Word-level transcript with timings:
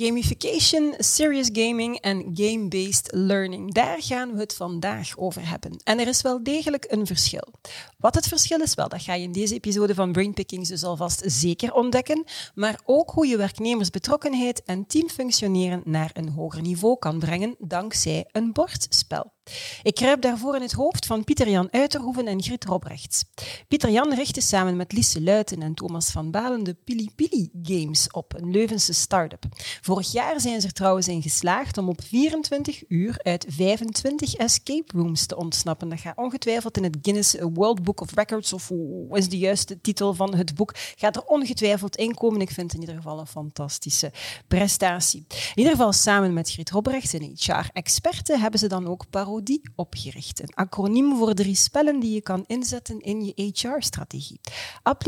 Gamification, 0.00 0.94
serious 0.98 1.48
gaming 1.52 2.00
en 2.00 2.30
game-based 2.34 3.12
learning. 3.12 3.72
Daar 3.74 4.02
gaan 4.02 4.32
we 4.32 4.40
het 4.40 4.54
vandaag 4.54 5.16
over 5.16 5.48
hebben. 5.48 5.80
En 5.84 5.98
er 5.98 6.08
is 6.08 6.22
wel 6.22 6.42
degelijk 6.42 6.84
een 6.88 7.06
verschil. 7.06 7.54
Wat 7.96 8.14
het 8.14 8.28
verschil 8.28 8.60
is, 8.60 8.74
wel, 8.74 8.88
dat 8.88 9.02
ga 9.02 9.14
je 9.14 9.22
in 9.22 9.32
deze 9.32 9.54
episode 9.54 9.94
van 9.94 10.12
Brainpickings 10.12 10.68
dus 10.68 10.84
alvast 10.84 11.22
zeker 11.24 11.72
ontdekken. 11.72 12.24
Maar 12.54 12.80
ook 12.84 13.10
hoe 13.10 13.26
je 13.26 13.36
werknemersbetrokkenheid 13.36 14.62
en 14.64 14.86
teamfunctioneren 14.86 15.82
naar 15.84 16.10
een 16.12 16.28
hoger 16.28 16.62
niveau 16.62 16.98
kan 16.98 17.18
brengen 17.18 17.56
dankzij 17.58 18.28
een 18.32 18.52
bordspel. 18.52 19.36
Ik 19.82 19.94
kruip 19.94 20.20
daarvoor 20.20 20.56
in 20.56 20.62
het 20.62 20.72
hoofd 20.72 21.06
van 21.06 21.24
Pieter-Jan 21.24 21.68
Uiterhoeven 21.70 22.26
en 22.26 22.42
Grit 22.42 22.64
Robrechts. 22.64 23.24
Pieter-Jan 23.68 24.14
richtte 24.14 24.40
samen 24.40 24.76
met 24.76 24.92
Lise 24.92 25.22
Luiten 25.22 25.62
en 25.62 25.74
Thomas 25.74 26.10
van 26.10 26.30
Balen 26.30 26.64
de 26.64 26.76
Pili 27.14 27.50
Games 27.62 28.10
op, 28.10 28.34
een 28.36 28.50
Leuvense 28.50 28.92
start-up. 28.92 29.44
Vorig 29.88 30.12
jaar 30.12 30.40
zijn 30.40 30.60
ze 30.60 30.66
er 30.66 30.72
trouwens 30.72 31.08
in 31.08 31.22
geslaagd 31.22 31.78
om 31.78 31.88
op 31.88 32.02
24 32.02 32.82
uur 32.88 33.20
uit 33.22 33.46
25 33.48 34.34
escape 34.34 34.92
rooms 34.96 35.26
te 35.26 35.36
ontsnappen. 35.36 35.88
Dat 35.88 36.00
gaat 36.00 36.16
ongetwijfeld 36.16 36.76
in 36.76 36.82
het 36.82 36.96
Guinness 37.02 37.36
World 37.54 37.82
Book 37.82 38.00
of 38.00 38.14
Records, 38.14 38.52
of 38.52 38.68
hoe 38.68 39.18
is 39.18 39.28
de 39.28 39.38
juiste 39.38 39.80
titel 39.80 40.14
van 40.14 40.34
het 40.34 40.54
boek, 40.54 40.72
gaat 40.96 41.16
er 41.16 41.24
ongetwijfeld 41.24 41.96
in 41.96 42.14
komen. 42.14 42.40
Ik 42.40 42.50
vind 42.50 42.72
het 42.72 42.74
in 42.74 42.80
ieder 42.80 43.02
geval 43.02 43.18
een 43.18 43.26
fantastische 43.26 44.12
prestatie. 44.48 45.24
In 45.28 45.52
ieder 45.54 45.72
geval 45.72 45.92
samen 45.92 46.32
met 46.32 46.50
Grit 46.50 46.70
Robrechts 46.70 47.12
en 47.12 47.32
HR-experten 47.36 48.40
hebben 48.40 48.60
ze 48.60 48.68
dan 48.68 48.86
ook 48.86 49.10
parodie 49.10 49.60
die 49.62 49.72
opgericht. 49.74 50.40
Een 50.40 50.54
acroniem 50.54 51.16
voor 51.16 51.34
drie 51.34 51.54
spellen 51.54 52.00
die 52.00 52.12
je 52.12 52.22
kan 52.22 52.44
inzetten 52.46 53.00
in 53.00 53.24
je 53.24 53.52
HR-strategie. 53.52 54.40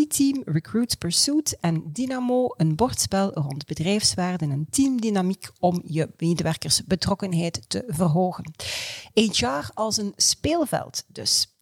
Team, 0.09 0.43
Recruit 0.45 0.99
Pursuit 0.99 1.57
en 1.61 1.83
Dynamo, 1.93 2.55
een 2.57 2.77
bordspel 2.77 3.33
rond 3.33 3.67
bedrijfswaarden 3.67 4.51
en 4.51 4.67
teamdynamiek 4.71 5.51
om 5.59 5.83
je 5.87 6.09
medewerkersbetrokkenheid 6.17 7.61
te 7.69 7.85
verhogen. 7.87 8.45
HR 9.15 9.71
als 9.75 9.97
een 9.97 10.13
speelveld 10.17 11.05
dus. 11.07 11.57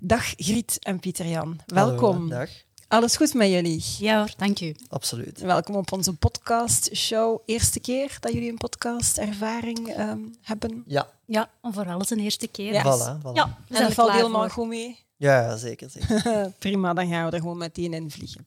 Dag 0.00 0.34
Griet 0.36 0.78
en 0.80 1.00
Pieter-Jan, 1.00 1.60
welkom. 1.66 2.28
dag. 2.28 2.48
Alles 2.88 3.16
goed 3.16 3.34
met 3.34 3.50
jullie? 3.50 3.84
Ja 3.98 4.18
hoor, 4.18 4.30
dank 4.36 4.60
u. 4.60 4.74
Absoluut. 4.88 5.40
Welkom 5.40 5.74
op 5.74 5.92
onze 5.92 6.12
podcast-show. 6.12 7.40
Eerste 7.46 7.80
keer 7.80 8.16
dat 8.20 8.32
jullie 8.32 8.50
een 8.50 8.56
podcast-ervaring 8.56 9.98
um, 9.98 10.34
hebben? 10.42 10.82
Ja. 10.86 11.08
Ja, 11.26 11.50
vooral 11.62 11.98
eens 11.98 12.10
een 12.10 12.20
eerste 12.20 12.46
keer. 12.46 12.72
Ja. 12.72 12.82
Voilà, 12.82 13.22
voilà. 13.22 13.32
Ja, 13.32 13.58
en 13.68 13.82
dat 13.82 13.92
valt 13.92 14.12
helemaal 14.12 14.48
goed 14.48 14.68
mee? 14.68 15.04
Ja, 15.16 15.56
zeker. 15.56 15.90
zeker. 15.90 16.50
Prima, 16.58 16.94
dan 16.94 17.08
gaan 17.08 17.26
we 17.26 17.32
er 17.32 17.40
gewoon 17.40 17.58
meteen 17.58 17.94
in 17.94 18.10
vliegen. 18.10 18.46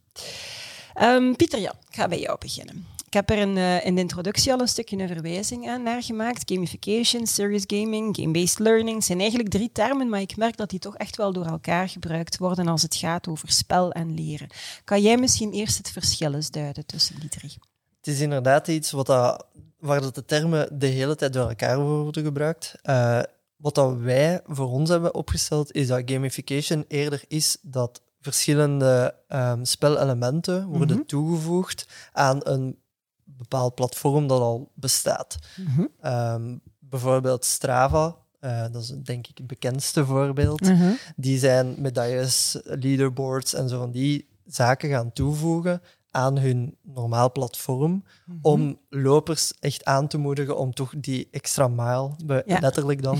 Um, 1.01 1.35
Pieter, 1.35 1.59
ja, 1.59 1.73
ik 1.89 1.95
ga 1.95 2.07
bij 2.07 2.19
jou 2.19 2.37
beginnen. 2.39 2.85
Ik 3.05 3.13
heb 3.13 3.29
er 3.29 3.37
in, 3.37 3.55
uh, 3.55 3.85
in, 3.85 3.95
de 3.95 4.01
introductie 4.01 4.53
al 4.53 4.59
een 4.59 4.67
stukje 4.67 4.97
een 4.97 5.07
verwijzing 5.07 5.69
aan 5.69 5.83
naar 5.83 6.03
gemaakt. 6.03 6.51
Gamification, 6.51 7.27
serious 7.27 7.63
gaming, 7.67 8.15
game-based 8.15 8.59
learning 8.59 9.03
zijn 9.03 9.19
eigenlijk 9.19 9.49
drie 9.49 9.69
termen, 9.71 10.09
maar 10.09 10.21
ik 10.21 10.37
merk 10.37 10.57
dat 10.57 10.69
die 10.69 10.79
toch 10.79 10.97
echt 10.97 11.17
wel 11.17 11.33
door 11.33 11.45
elkaar 11.45 11.89
gebruikt 11.89 12.37
worden 12.37 12.67
als 12.67 12.81
het 12.81 12.95
gaat 12.95 13.27
over 13.27 13.51
spel 13.51 13.91
en 13.91 14.13
leren. 14.13 14.47
Kan 14.83 15.01
jij 15.01 15.17
misschien 15.17 15.51
eerst 15.51 15.77
het 15.77 15.91
verschil 15.91 16.33
eens 16.33 16.51
duiden 16.51 16.85
tussen 16.85 17.19
die 17.19 17.29
drie? 17.29 17.57
Het 17.97 18.07
is 18.07 18.19
inderdaad 18.19 18.67
iets 18.67 18.91
wat 18.91 19.05
dat, 19.05 19.45
waar 19.79 20.01
dat 20.01 20.15
de 20.15 20.25
termen 20.25 20.79
de 20.79 20.87
hele 20.87 21.15
tijd 21.15 21.33
door 21.33 21.49
elkaar 21.49 21.79
worden 21.79 22.23
gebruikt. 22.23 22.75
Uh, 22.83 23.21
wat 23.55 23.75
dat 23.75 23.97
wij 23.97 24.41
voor 24.45 24.69
ons 24.71 24.89
hebben 24.89 25.13
opgesteld, 25.13 25.71
is 25.71 25.87
dat 25.87 26.01
gamification 26.05 26.85
eerder 26.87 27.23
is 27.27 27.57
dat 27.61 28.01
verschillende 28.21 29.15
um, 29.29 29.65
spelelementen 29.65 30.67
worden 30.67 30.87
mm 30.87 30.95
-hmm. 30.95 31.05
toegevoegd 31.05 31.87
aan 32.11 32.39
een 32.43 32.79
bepaald 33.23 33.75
platform 33.75 34.27
dat 34.27 34.41
al 34.41 34.71
bestaat. 34.73 35.37
Mm 35.55 35.65
-hmm. 35.65 36.11
um, 36.13 36.61
bijvoorbeeld 36.79 37.45
Strava, 37.45 38.15
uh, 38.41 38.65
dat 38.71 38.81
is 38.81 38.87
denk 38.87 39.27
ik 39.27 39.37
het 39.37 39.47
bekendste 39.47 40.05
voorbeeld. 40.05 40.61
Mm 40.61 40.75
-hmm. 40.75 40.97
Die 41.15 41.39
zijn 41.39 41.75
medailles, 41.77 42.59
leaderboards 42.63 43.53
en 43.53 43.69
zo 43.69 43.79
van 43.79 43.91
die 43.91 44.27
zaken 44.45 44.89
gaan 44.89 45.13
toevoegen 45.13 45.81
aan 46.11 46.37
hun 46.37 46.77
normaal 46.81 47.31
platform 47.31 47.91
mm 47.91 48.03
-hmm. 48.25 48.39
om 48.41 48.79
lopers 48.89 49.53
echt 49.59 49.85
aan 49.85 50.07
te 50.07 50.17
moedigen 50.17 50.57
om 50.57 50.73
toch 50.73 50.93
die 50.97 51.27
extra 51.31 51.67
mile, 51.67 52.43
ja. 52.45 52.59
letterlijk 52.59 53.03
dan, 53.03 53.17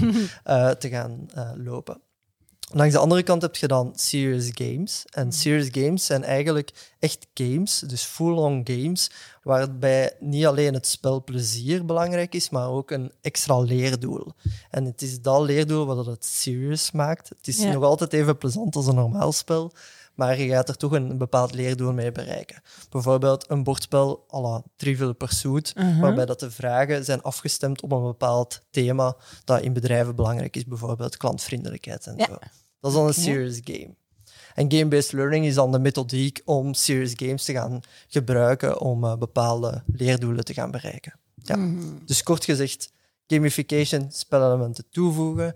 uh, 0.47 0.69
te 0.81 0.89
gaan 0.89 1.25
uh, 1.35 1.51
lopen. 1.55 2.01
Langs 2.71 2.93
de 2.93 2.99
andere 2.99 3.23
kant 3.23 3.41
heb 3.41 3.55
je 3.55 3.67
dan 3.67 3.93
serious 3.95 4.49
games. 4.53 5.05
En 5.09 5.31
serious 5.31 5.67
games 5.71 6.05
zijn 6.05 6.23
eigenlijk 6.23 6.71
echt 6.99 7.27
games, 7.33 7.79
dus 7.79 8.03
full-on 8.03 8.61
games, 8.63 9.11
waarbij 9.43 10.15
niet 10.19 10.45
alleen 10.45 10.73
het 10.73 10.87
spelplezier 10.87 11.85
belangrijk 11.85 12.35
is, 12.35 12.49
maar 12.49 12.69
ook 12.69 12.91
een 12.91 13.11
extra 13.21 13.59
leerdoel. 13.59 14.27
En 14.69 14.85
het 14.85 15.01
is 15.01 15.21
dat 15.21 15.41
leerdoel 15.41 15.85
wat 15.85 16.05
het 16.05 16.25
serious 16.25 16.91
maakt. 16.91 17.29
Het 17.29 17.47
is 17.47 17.57
ja. 17.57 17.71
nog 17.71 17.83
altijd 17.83 18.13
even 18.13 18.37
plezant 18.37 18.75
als 18.75 18.87
een 18.87 18.95
normaal 18.95 19.31
spel, 19.31 19.71
maar 20.19 20.39
je 20.39 20.47
gaat 20.47 20.69
er 20.69 20.77
toch 20.77 20.91
een 20.91 21.17
bepaald 21.17 21.53
leerdoel 21.53 21.93
mee 21.93 22.11
bereiken. 22.11 22.61
Bijvoorbeeld 22.89 23.45
een 23.49 23.63
bordspel 23.63 24.25
à 24.33 24.41
la 24.41 24.63
Trivial 24.75 25.13
Pursuit, 25.13 25.73
uh 25.77 25.83
-huh. 25.83 25.99
waarbij 25.99 26.25
dat 26.25 26.39
de 26.39 26.51
vragen 26.51 27.05
zijn 27.05 27.21
afgestemd 27.21 27.81
op 27.81 27.91
een 27.91 28.03
bepaald 28.03 28.61
thema 28.71 29.15
dat 29.43 29.61
in 29.61 29.73
bedrijven 29.73 30.15
belangrijk 30.15 30.55
is, 30.55 30.65
bijvoorbeeld 30.65 31.17
klantvriendelijkheid 31.17 32.07
en 32.07 32.17
ja. 32.17 32.25
zo. 32.25 32.37
Dat 32.79 32.91
is 32.91 32.97
dan 32.97 33.07
een 33.07 33.13
serious 33.13 33.59
game. 33.63 33.95
En 34.55 34.71
game-based 34.71 35.11
learning 35.11 35.45
is 35.45 35.55
dan 35.55 35.71
de 35.71 35.79
methodiek 35.79 36.41
om 36.45 36.73
serious 36.73 37.13
games 37.15 37.43
te 37.43 37.53
gaan 37.53 37.81
gebruiken 38.07 38.79
om 38.81 39.03
uh, 39.03 39.15
bepaalde 39.15 39.83
leerdoelen 39.85 40.45
te 40.45 40.53
gaan 40.53 40.71
bereiken. 40.71 41.13
Ja. 41.35 41.55
Mm 41.55 41.79
-hmm. 41.79 42.01
Dus 42.05 42.23
kort 42.23 42.45
gezegd, 42.45 42.91
gamification, 43.27 44.11
spelelementen 44.11 44.85
toevoegen 44.89 45.53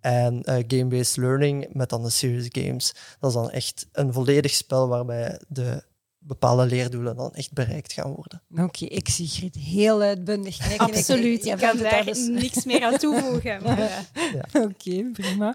en 0.00 0.34
uh, 0.34 0.54
game-based 0.66 1.16
learning 1.16 1.66
met 1.72 1.88
dan 1.88 2.02
de 2.02 2.10
serious 2.10 2.48
games. 2.48 2.94
Dat 3.18 3.30
is 3.30 3.36
dan 3.36 3.50
echt 3.50 3.86
een 3.92 4.12
volledig 4.12 4.54
spel 4.54 4.88
waarbij 4.88 5.40
de 5.48 5.82
bepaalde 6.22 6.66
leerdoelen 6.66 7.16
dan 7.16 7.34
echt 7.34 7.52
bereikt 7.52 7.92
gaan 7.92 8.12
worden. 8.12 8.42
Oké, 8.52 8.62
okay, 8.62 8.88
ik 8.88 9.08
zie 9.08 9.28
Griet 9.28 9.54
heel 9.54 10.00
uitbundig 10.00 10.56
kijken. 10.56 10.86
Absoluut, 10.86 11.46
ik, 11.46 11.52
ik 11.52 11.58
kan 11.58 11.76
daar 11.76 12.04
dus... 12.04 12.26
niks 12.26 12.64
meer 12.64 12.84
aan 12.84 12.96
toevoegen. 12.96 13.62
Maar, 13.64 13.78
ja. 13.78 14.44
Oké, 14.52 14.66
okay, 14.66 15.10
prima. 15.12 15.54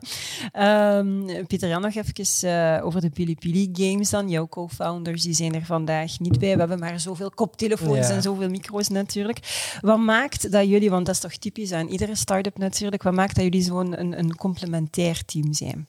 Um, 0.97 1.45
Pieter 1.47 1.69
Jan, 1.69 1.81
nog 1.81 1.95
even 1.95 2.13
uh, 2.43 2.85
over 2.85 3.01
de 3.01 3.09
Pili 3.09 3.35
Pili 3.35 3.69
Games 3.73 4.09
dan. 4.09 4.29
Jouw 4.29 4.47
co-founders 4.47 5.21
die 5.21 5.33
zijn 5.33 5.55
er 5.55 5.65
vandaag 5.65 6.19
niet 6.19 6.39
bij. 6.39 6.53
We 6.53 6.59
hebben 6.59 6.79
maar 6.79 6.99
zoveel 6.99 7.29
koptelefoons 7.29 8.07
ja. 8.07 8.13
en 8.13 8.21
zoveel 8.21 8.49
micro's 8.49 8.87
natuurlijk. 8.87 9.39
Wat 9.81 9.99
maakt 9.99 10.51
dat 10.51 10.67
jullie, 10.67 10.89
want 10.89 11.05
dat 11.05 11.15
is 11.15 11.21
toch 11.21 11.35
typisch 11.35 11.71
aan 11.71 11.87
iedere 11.87 12.15
start-up 12.15 12.57
natuurlijk, 12.57 13.03
wat 13.03 13.13
maakt 13.13 13.35
dat 13.35 13.43
jullie 13.43 13.61
zo'n 13.61 13.99
een, 13.99 14.19
een 14.19 14.35
complementair 14.35 15.25
team 15.25 15.53
zijn? 15.53 15.87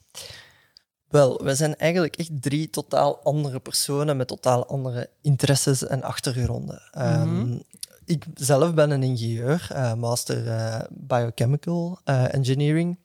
Wel, 1.08 1.44
wij 1.44 1.54
zijn 1.54 1.76
eigenlijk 1.76 2.16
echt 2.16 2.42
drie 2.42 2.70
totaal 2.70 3.20
andere 3.22 3.58
personen 3.58 4.16
met 4.16 4.28
totaal 4.28 4.66
andere 4.66 5.10
interesses 5.20 5.86
en 5.86 6.02
achtergronden. 6.02 6.82
Mm 6.92 7.02
-hmm. 7.02 7.40
um, 7.40 7.62
ik 8.04 8.24
zelf 8.34 8.74
ben 8.74 8.90
een 8.90 9.02
ingenieur, 9.02 9.68
uh, 9.72 9.94
master 9.94 10.46
uh, 10.46 10.80
biochemical 10.90 11.98
uh, 12.04 12.34
engineering. 12.34 12.98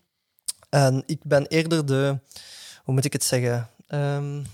En 0.70 1.04
ik 1.06 1.20
ben 1.24 1.48
eerder 1.48 1.86
de, 1.86 2.20
hoe 2.84 2.94
moet 2.94 3.06
ik 3.06 3.14
het 3.14 3.24
zeggen, 3.24 3.70
um, 3.88 4.46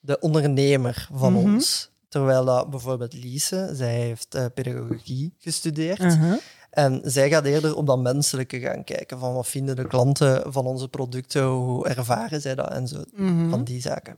de 0.00 0.20
ondernemer 0.20 1.08
van 1.12 1.32
mm 1.32 1.38
-hmm. 1.38 1.54
ons. 1.54 1.90
Terwijl 2.08 2.44
dat 2.44 2.70
bijvoorbeeld 2.70 3.12
Lise, 3.12 3.70
zij 3.72 3.94
heeft 3.94 4.54
pedagogie 4.54 5.34
gestudeerd. 5.38 5.98
-huh. 5.98 6.34
En 6.72 7.00
zij 7.04 7.28
gaat 7.28 7.44
eerder 7.44 7.76
op 7.76 7.86
dat 7.86 7.98
menselijke 7.98 8.60
gaan 8.60 8.84
kijken. 8.84 9.18
Van 9.18 9.34
wat 9.34 9.48
vinden 9.48 9.76
de 9.76 9.86
klanten 9.86 10.52
van 10.52 10.66
onze 10.66 10.88
producten, 10.88 11.44
hoe 11.44 11.88
ervaren 11.88 12.40
zij 12.40 12.54
dat 12.54 12.70
en 12.70 12.88
zo, 12.88 13.02
mm 13.14 13.26
-hmm. 13.26 13.50
van 13.50 13.64
die 13.64 13.80
zaken. 13.80 14.16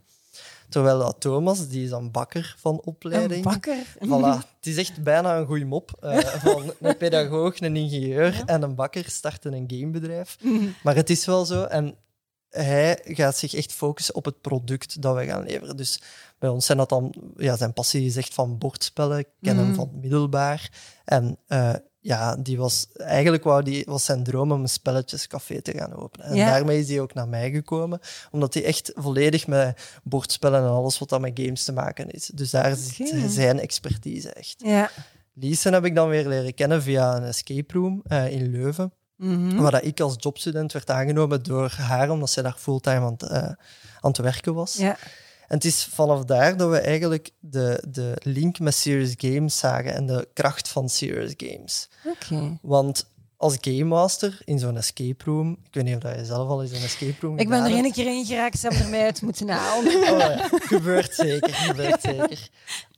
Terwijl 0.68 0.98
dat 0.98 1.16
Thomas, 1.18 1.68
die 1.68 1.84
is 1.84 1.90
een 1.90 2.10
bakker 2.10 2.54
van 2.58 2.80
opleiding. 2.84 3.44
Een 3.44 3.52
bakker? 3.52 3.96
Voilà. 3.98 4.46
Het 4.56 4.66
is 4.66 4.76
echt 4.76 5.02
bijna 5.02 5.36
een 5.36 5.46
goede 5.46 5.64
mop. 5.64 5.98
Uh, 6.04 6.18
van 6.46 6.72
een 6.80 6.96
pedagoog, 6.96 7.60
een 7.60 7.76
ingenieur 7.76 8.34
ja. 8.34 8.44
en 8.44 8.62
een 8.62 8.74
bakker 8.74 9.04
starten 9.08 9.52
een 9.52 9.70
gamebedrijf. 9.72 10.36
Mm 10.40 10.58
-hmm. 10.58 10.74
Maar 10.82 10.94
het 10.94 11.10
is 11.10 11.26
wel 11.26 11.44
zo. 11.44 11.64
En 11.64 11.96
hij 12.48 13.00
gaat 13.04 13.36
zich 13.36 13.54
echt 13.54 13.72
focussen 13.72 14.14
op 14.14 14.24
het 14.24 14.40
product 14.40 15.02
dat 15.02 15.14
wij 15.14 15.26
gaan 15.26 15.44
leveren. 15.44 15.76
Dus 15.76 16.02
bij 16.38 16.48
ons 16.48 16.66
zijn 16.66 16.78
dat 16.78 16.88
dan... 16.88 17.14
Ja, 17.36 17.56
zijn 17.56 17.72
passie 17.72 18.06
is 18.06 18.16
echt 18.16 18.34
van 18.34 18.58
bordspellen. 18.58 19.18
Ik 19.18 19.28
ken 19.42 19.52
mm 19.52 19.58
-hmm. 19.58 19.66
hem 19.66 19.74
van 19.74 19.90
middelbaar. 20.00 20.70
En... 21.04 21.38
Uh, 21.48 21.74
ja, 22.04 22.36
die 22.36 22.56
was 22.58 22.86
eigenlijk 22.94 23.44
wou 23.44 23.62
die, 23.62 23.84
was 23.86 24.04
zijn 24.04 24.22
droom 24.24 24.52
om 24.52 24.60
een 24.60 24.68
spelletjescafé 24.68 25.62
te 25.62 25.72
gaan 25.72 25.94
openen. 25.94 26.26
En 26.26 26.36
Ja. 26.36 26.50
daarmee 26.50 26.78
is 26.78 26.88
hij 26.88 27.00
ook 27.00 27.14
naar 27.14 27.28
mij 27.28 27.50
gekomen, 27.50 28.00
omdat 28.30 28.54
hij 28.54 28.64
echt 28.64 28.92
volledig 28.94 29.46
met 29.46 29.80
bordspellen 30.02 30.60
en 30.60 30.68
alles 30.68 30.98
wat 30.98 31.08
dat 31.08 31.20
met 31.20 31.40
games 31.42 31.64
te 31.64 31.72
maken 31.72 32.10
is. 32.10 32.26
Dus 32.34 32.50
daar 32.50 32.76
zit 32.76 33.14
zijn 33.28 33.60
expertise 33.60 34.32
echt. 34.32 34.54
Ja. 34.58 34.90
Liesen 35.34 35.72
heb 35.72 35.84
ik 35.84 35.94
dan 35.94 36.08
weer 36.08 36.28
leren 36.28 36.54
kennen 36.54 36.82
via 36.82 37.16
een 37.16 37.24
escape 37.24 37.74
room 37.78 38.02
eh, 38.06 38.30
in 38.32 38.50
Leuven. 38.50 38.92
Mhm. 39.16 39.56
Waar 39.56 39.70
dat 39.70 39.84
ik 39.84 40.00
als 40.00 40.14
jobstudent 40.18 40.72
werd 40.72 40.90
aangenomen 40.90 41.42
door 41.42 41.70
haar, 41.70 42.10
omdat 42.10 42.30
zij 42.30 42.42
daar 42.42 42.56
fulltime 42.58 43.00
aan, 43.06 43.12
het, 43.12 43.22
eh, 43.22 43.38
aan 44.00 44.10
het 44.10 44.18
werken 44.18 44.54
was. 44.54 44.74
Ja. 44.74 44.96
En 45.54 45.60
het 45.60 45.68
is 45.68 45.84
vanaf 45.84 46.24
daar 46.24 46.56
dat 46.56 46.70
we 46.70 46.78
eigenlijk 46.78 47.30
de, 47.40 47.82
de 47.88 48.14
link 48.22 48.58
met 48.58 48.74
Serious 48.74 49.14
Games 49.16 49.58
zagen 49.58 49.94
en 49.94 50.06
de 50.06 50.28
kracht 50.32 50.68
van 50.68 50.88
Serious 50.88 51.32
Games. 51.36 51.88
Oké. 52.04 52.58
Want 52.62 53.06
als 53.36 53.56
game 53.60 53.84
master 53.84 54.40
in 54.44 54.58
zo'n 54.58 54.76
escape 54.76 55.24
room, 55.24 55.50
ik 55.50 55.74
weet 55.74 55.84
niet 55.84 56.04
of 56.04 56.16
je 56.16 56.24
zelf 56.24 56.48
al 56.48 56.62
eens 56.62 56.70
een 56.70 56.82
escape 56.82 57.14
room 57.20 57.38
Ik 57.38 57.48
ben 57.48 57.64
er 57.64 57.70
één 57.70 57.92
keer 57.92 58.06
in 58.06 58.24
geraakt, 58.24 58.58
ze 58.58 58.66
hebben 58.66 58.84
er 58.84 58.90
mij 58.90 59.04
uit 59.04 59.22
moeten 59.22 59.48
halen. 59.48 59.92
Oh, 60.12 60.18
ja. 60.18 60.48
gebeurt 60.50 61.14
zeker, 61.14 61.54
gebeurt 61.54 62.00
zeker. 62.00 62.48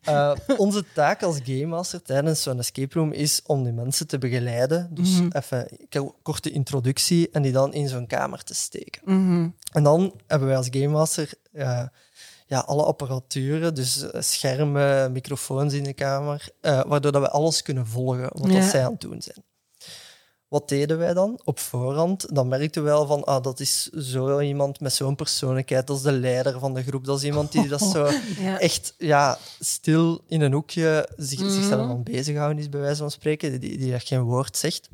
Eh, 0.03 0.33
onze 0.57 0.85
taak 0.95 1.23
als 1.23 1.39
game 1.45 1.67
master 1.67 2.03
tijdens 2.03 2.43
zo'n 2.43 2.59
escape 2.59 2.99
room 2.99 3.13
is 3.13 3.41
om 3.47 3.65
die 3.65 3.73
mensen 3.73 4.07
te 4.07 4.19
begeleiden. 4.19 4.89
Dus 4.91 5.21
Mhm. 5.21 5.29
even 5.37 5.67
een 5.91 6.13
korte 6.23 6.51
introductie 6.51 7.31
en 7.31 7.43
die 7.43 7.53
dan 7.53 7.73
in 7.75 7.89
zo'n 7.89 8.07
kamer 8.07 8.43
te 8.45 8.55
steken. 8.55 9.03
Mhm. 9.05 9.49
En 9.73 9.83
dan 9.83 10.21
hebben 10.27 10.49
wij 10.49 10.57
als 10.57 10.69
game 10.71 10.89
master 10.89 11.31
eh, 11.53 11.83
ja, 12.47 12.59
alle 12.61 12.83
apparaturen, 12.83 13.75
dus 13.75 14.11
eh, 14.11 14.21
schermen, 14.21 15.13
microfoons 15.13 15.73
in 15.73 15.85
de 15.85 15.93
kamer, 15.93 16.49
eh, 16.61 16.83
waardoor 16.87 17.13
dat 17.13 17.23
we 17.23 17.31
alles 17.31 17.63
kunnen 17.63 17.87
volgen 17.87 18.29
wat 18.33 18.53
Ja. 18.53 18.69
zij 18.71 18.85
aan 18.85 18.93
het 18.93 19.01
doen 19.01 19.23
zijn. 19.23 19.45
Wat 20.49 20.69
deden 20.69 20.99
wij 20.99 21.15
dan 21.15 21.41
op 21.45 21.59
voorhand? 21.59 22.35
Dan 22.35 22.49
merkten 22.49 22.83
we 22.83 22.89
wel 22.89 23.07
van, 23.07 23.25
ah, 23.25 23.43
dat 23.43 23.61
is 23.61 23.83
zo 23.89 24.41
iemand 24.41 24.81
met 24.81 24.93
zo'n 24.93 25.15
persoonlijkheid, 25.17 25.87
dat 25.87 25.97
is 25.97 26.03
de 26.03 26.13
leider 26.13 26.59
van 26.59 26.75
de 26.75 26.83
groep, 26.83 27.05
dat 27.05 27.19
is 27.19 27.25
iemand 27.25 27.53
die 27.53 27.69
dat 27.69 27.81
zo 27.95 28.11
Ja. 28.39 28.61
echt 28.61 28.95
ja, 28.99 29.39
stil 29.61 30.21
in 30.27 30.41
een 30.41 30.53
hoekje 30.53 31.09
zich, 31.17 31.41
Mhm. 31.41 31.51
zichzelf 31.51 31.89
aan 31.91 32.03
bezighouden 32.03 32.59
is, 32.59 32.69
bij 32.69 32.81
wijze 32.81 32.97
van 33.01 33.11
spreken, 33.11 33.61
die, 33.61 33.79
die 33.79 33.93
echt 33.95 34.07
geen 34.07 34.23
woord 34.23 34.57
zegt. 34.57 34.89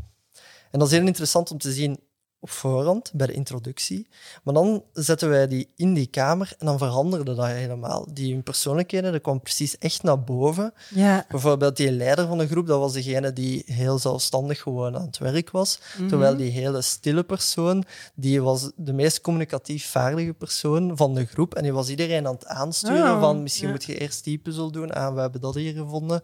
En 0.71 0.79
dat 0.79 0.89
is 0.91 0.97
heel 0.99 1.07
interessant 1.07 1.51
om 1.51 1.59
te 1.59 1.73
zien 1.73 2.01
op 2.43 2.51
voorhand, 2.51 3.11
bij 3.15 3.27
de 3.27 3.33
introductie. 3.33 4.09
Maar 4.43 4.55
dan 4.55 4.83
zetten 4.93 5.29
wij 5.29 5.49
die 5.49 5.69
in 5.77 5.95
die 5.95 6.07
kamer 6.07 6.55
en 6.59 6.67
dan 6.67 6.79
veranderde 6.79 7.35
dat 7.35 7.47
helemaal. 7.47 8.07
Die 8.13 8.33
hun 8.33 8.43
persoonlijkheden, 8.43 9.13
dat 9.13 9.21
kwam 9.21 9.41
precies 9.41 9.79
echt 9.79 10.03
naar 10.03 10.21
boven. 10.25 10.73
Ja. 10.95 11.25
Bijvoorbeeld 11.29 11.77
die 11.77 11.93
leider 11.93 12.27
van 12.27 12.39
de 12.39 12.47
groep, 12.47 12.67
dat 12.67 12.79
was 12.79 12.93
degene 12.93 13.33
die 13.33 13.63
heel 13.67 13.99
zelfstandig 13.99 14.61
gewoon 14.61 14.97
aan 14.97 15.07
het 15.07 15.19
werk 15.19 15.51
was. 15.51 15.79
Mhm. 15.99 16.09
Terwijl 16.09 16.37
die 16.37 16.51
hele 16.51 16.83
stille 16.83 17.23
persoon, 17.23 17.85
die 18.15 18.43
was 18.43 18.71
de 18.77 18.93
meest 18.93 19.21
communicatief 19.21 19.91
vaardige 19.91 20.33
persoon 20.33 20.97
van 20.97 21.15
de 21.15 21.27
groep. 21.27 21.55
En 21.55 21.63
die 21.63 21.73
was 21.73 21.89
iedereen 21.89 22.27
aan 22.27 22.35
het 22.35 22.47
aansturen 22.47 23.13
Oh, 23.15 23.21
van 23.21 23.43
misschien 23.43 23.67
ja. 23.67 23.73
moet 23.73 23.85
je 23.85 23.99
eerst 23.99 24.25
die 24.25 24.39
puzzel 24.39 24.71
doen. 24.71 24.91
Ah, 24.91 25.15
we 25.15 25.21
hebben 25.21 25.41
dat 25.41 25.55
hier 25.55 25.73
gevonden. 25.73 26.23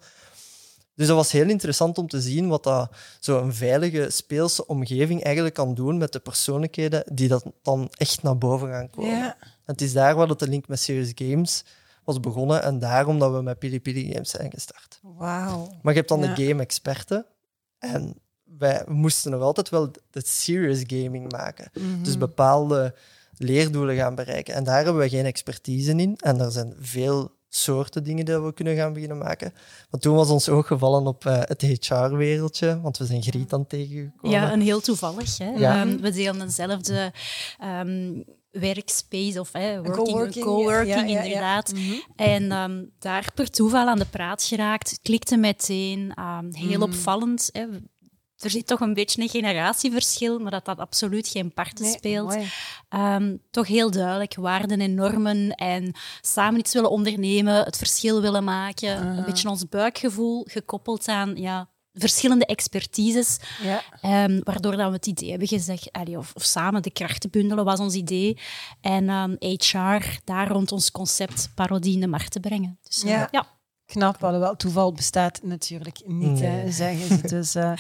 Dus 0.99 1.06
dat 1.06 1.17
was 1.17 1.33
heel 1.33 1.49
interessant 1.49 1.99
om 1.99 2.09
te 2.09 2.21
zien 2.21 2.49
wat 2.49 2.62
dat 2.62 2.91
zo'n 3.21 3.53
veilige, 3.53 4.11
speelse 4.11 4.67
omgeving 4.67 5.23
eigenlijk 5.23 5.55
kan 5.55 5.75
doen 5.75 5.99
met 5.99 6.12
de 6.12 6.19
persoonlijkheden 6.19 7.05
die 7.12 7.29
dat 7.29 7.45
dan 7.62 7.89
echt 7.97 8.23
naar 8.23 8.39
boven 8.39 8.69
gaan 8.69 8.91
komen. 8.91 9.11
Ja. 9.11 9.37
En 9.41 9.47
het 9.65 9.81
is 9.81 9.93
daar 9.93 10.15
waar 10.15 10.27
dat 10.27 10.39
de 10.39 10.49
link 10.49 10.69
met 10.69 10.81
Serious 10.81 11.12
Games 11.15 11.65
was 12.05 12.21
begonnen 12.21 12.62
en 12.62 12.79
daarom 12.79 13.19
dat 13.19 13.33
we 13.33 13.43
met 13.43 13.59
Pili 13.59 13.81
Pili 13.81 14.12
Games 14.12 14.31
zijn 14.31 14.50
gestart. 14.50 14.99
Wauw. 15.03 15.67
Maar 15.83 15.93
je 15.93 15.99
hebt 15.99 16.09
dan 16.09 16.21
Ja. 16.23 16.35
de 16.35 16.47
game-experten. 16.47 17.27
En 17.79 18.15
wij 18.45 18.83
moesten 18.87 19.31
nog 19.31 19.43
altijd 19.43 19.69
wel 19.69 19.91
het 20.11 20.29
serious 20.29 20.83
gaming 20.87 21.33
maken. 21.33 21.71
Mhm. 21.75 22.03
Dus 22.03 22.19
bepaalde 22.19 22.95
leerdoelen 23.37 23.97
gaan 23.97 24.15
bereiken. 24.15 24.55
En 24.55 24.65
daar 24.65 24.85
hebben 24.85 25.03
we 25.03 25.09
geen 25.09 25.25
expertise 25.27 25.91
in. 25.95 26.17
En 26.17 26.41
er 26.41 26.50
zijn 26.50 26.75
veel 26.81 27.37
soorten 27.49 28.05
dingen 28.05 28.25
die 28.25 28.39
we 28.39 28.53
kunnen 28.55 28.77
gaan 28.77 28.93
beginnen 28.93 29.19
maken. 29.19 29.53
Maar 29.91 30.00
toen 30.00 30.15
was 30.17 30.29
ons 30.31 30.49
oog 30.49 30.67
gevallen 30.67 31.06
op 31.06 31.27
eh, 31.27 31.39
het 31.45 31.62
HR-wereldje, 31.62 32.81
want 32.81 32.99
we 32.99 33.05
zijn 33.05 33.23
Griet 33.23 33.53
aan 33.53 33.67
tegengekomen. 33.67 34.31
Ja, 34.41 34.50
en 34.50 34.61
heel 34.61 34.81
toevallig. 34.81 35.39
Hè. 35.39 35.50
Ja. 35.50 35.81
Ehm, 35.81 35.97
we 36.00 36.11
delen 36.12 36.39
dezelfde 36.39 37.12
ehm, 37.59 38.23
workspace 38.53 39.41
of 39.41 39.53
hè, 39.53 39.75
working, 39.83 40.06
coworking, 40.06 40.45
coworking, 40.45 40.95
ja, 40.95 41.03
ja, 41.03 41.06
ja. 41.19 41.23
inderdaad. 41.23 41.73
Mhm. 41.73 41.93
En 42.17 42.53
ehm, 42.53 42.85
daar 42.99 43.31
per 43.35 43.50
toeval 43.50 43.87
aan 43.87 43.99
de 43.99 44.06
praat 44.06 44.43
geraakt, 44.43 44.99
klikte 45.03 45.37
meteen. 45.37 46.12
ehm, 46.15 46.53
heel 46.53 46.79
Mhm. 46.79 46.83
opvallend. 46.83 47.49
Hè. 47.53 47.67
Er 48.38 48.50
zit 48.50 48.67
toch 48.67 48.81
een 48.81 48.94
beetje 48.94 49.23
een 49.23 49.29
generatieverschil, 49.29 50.38
maar 50.38 50.50
dat 50.50 50.64
dat 50.64 50.79
absoluut 50.79 51.29
geen 51.29 51.52
parten 51.52 51.85
Nee, 51.85 51.93
speelt. 51.93 52.37
Ehm, 52.88 53.37
toch 53.50 53.67
heel 53.67 53.90
duidelijk 53.90 54.35
waarden 54.35 54.81
en 54.81 54.94
normen 54.94 55.50
en 55.50 55.94
samen 56.20 56.61
iets 56.61 56.73
willen 56.75 56.90
ondernemen, 56.90 57.64
het 57.64 57.76
verschil 57.76 58.20
willen 58.20 58.44
maken. 58.44 59.06
Een 59.19 59.25
beetje 59.25 59.49
ons 59.49 59.69
buikgevoel 59.69 60.46
gekoppeld 60.50 61.08
aan 61.08 61.37
ja, 61.37 61.69
verschillende 61.93 62.46
expertises. 62.46 63.38
Ja. 63.62 63.82
Ehm, 64.00 64.40
waardoor 64.44 64.76
dat 64.76 64.88
we 64.88 64.94
het 64.96 65.06
idee 65.06 65.31
hebben 65.31 65.49
gezegd, 65.49 65.93
allee, 65.93 66.19
of, 66.19 66.32
of 66.35 66.43
samen 66.44 66.82
de 66.82 66.90
krachten 66.90 67.31
bundelen 67.31 67.64
was 67.64 67.81
ons 67.81 67.94
idee. 67.94 68.38
En 68.81 69.08
ehm, 69.08 69.35
HR 69.38 70.19
daar 70.25 70.49
rond 70.49 70.73
ons 70.73 70.90
concept 70.90 71.50
parodie 71.55 71.94
in 71.94 72.00
de 72.00 72.06
markt 72.06 72.32
te 72.32 72.40
brengen. 72.40 72.79
Dus, 72.82 73.02
eh, 73.02 73.11
Ja. 73.11 73.29
ja. 73.31 73.56
Knap, 73.88 74.25
alhoewel 74.25 74.56
toeval 74.56 74.93
bestaat 74.93 75.40
natuurlijk 75.43 76.00
niet, 76.06 76.40
hè, 76.40 76.62
Nee. 76.62 76.73
zeggen 76.73 77.19
ze. 77.19 77.29
Dus, 77.37 77.55
eh, 77.55 77.73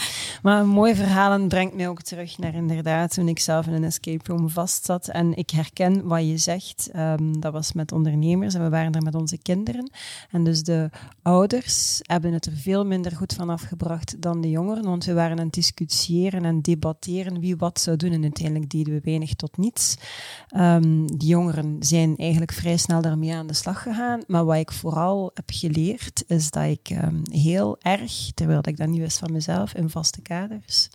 maar 0.42 0.60
een 0.60 0.68
mooi 0.68 0.94
verhalen 0.94 1.48
brengt 1.48 1.74
mij 1.74 1.88
ook 1.88 2.02
terug 2.02 2.38
naar 2.38 2.54
inderdaad 2.54 3.14
toen 3.14 3.28
ik 3.28 3.38
zelf 3.38 3.66
in 3.66 3.72
een 3.72 3.84
escape 3.84 4.32
room 4.32 4.48
vastzat. 4.50 5.08
En 5.08 5.36
ik 5.36 5.50
herken 5.50 6.06
wat 6.06 6.26
je 6.26 6.36
zegt. 6.38 6.88
Ehm, 6.92 7.32
dat 7.40 7.52
was 7.52 7.72
met 7.72 7.92
ondernemers 7.92 8.54
en 8.54 8.62
we 8.62 8.68
waren 8.68 8.92
er 8.92 9.02
met 9.02 9.14
onze 9.14 9.38
kinderen. 9.38 9.90
En 10.30 10.44
dus 10.44 10.62
de 10.62 10.90
ouders 11.22 12.00
hebben 12.02 12.32
het 12.32 12.46
er 12.46 12.52
veel 12.56 12.84
minder 12.86 13.16
goed 13.16 13.32
van 13.32 13.50
afgebracht 13.50 14.22
dan 14.22 14.40
de 14.40 14.50
jongeren, 14.50 14.84
want 14.84 15.04
we 15.04 15.12
waren 15.14 15.38
aan 15.38 15.44
het 15.44 15.54
discussiëren 15.54 16.44
en 16.44 16.62
debatteren 16.62 17.40
wie 17.40 17.56
wat 17.56 17.80
zou 17.80 17.96
doen. 17.96 18.12
En 18.12 18.22
uiteindelijk 18.22 18.70
deden 18.70 18.94
we 18.94 19.00
weinig 19.04 19.34
tot 19.34 19.56
niets. 19.56 19.96
Ehm 20.48 21.06
de 21.06 21.26
jongeren 21.26 21.76
zijn 21.80 22.16
eigenlijk 22.16 22.52
vrij 22.52 22.76
snel 22.76 23.00
daarmee 23.02 23.34
aan 23.34 23.46
de 23.46 23.54
slag 23.54 23.82
gegaan. 23.82 24.22
Maar 24.26 24.44
wat 24.44 24.56
ik 24.56 24.72
vooral 24.72 25.30
heb 25.34 25.50
geleerd, 25.52 25.96
is 26.26 26.50
dat 26.50 26.64
ik 26.64 26.90
ehm, 26.90 27.20
heel 27.30 27.76
erg, 27.80 28.30
terwijl 28.34 28.60
ik 28.62 28.76
dat 28.76 28.88
niet 28.88 29.00
wist 29.00 29.18
van 29.18 29.32
mezelf, 29.32 29.74
in 29.74 29.90
vaste 29.90 30.20
kaders 30.20 30.88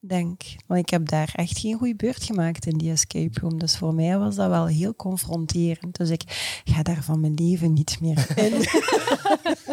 denk. 0.00 0.42
Want 0.66 0.80
ik 0.80 0.90
heb 0.90 1.08
daar 1.08 1.32
echt 1.34 1.58
geen 1.58 1.78
goede 1.78 1.96
beurt 1.96 2.24
gemaakt 2.24 2.66
in 2.66 2.78
die 2.78 2.90
escape 2.90 3.40
room. 3.40 3.58
Dus 3.58 3.76
voor 3.78 3.94
mij 3.94 4.18
was 4.18 4.34
dat 4.34 4.48
wel 4.48 4.66
heel 4.66 4.94
confronterend. 4.96 5.96
Dus 5.96 6.10
ik 6.10 6.22
ga 6.64 6.82
daar 6.82 7.02
van 7.02 7.20
mijn 7.20 7.34
leven 7.34 7.72
niet 7.72 8.00
meer 8.00 8.26
in. 8.36 8.52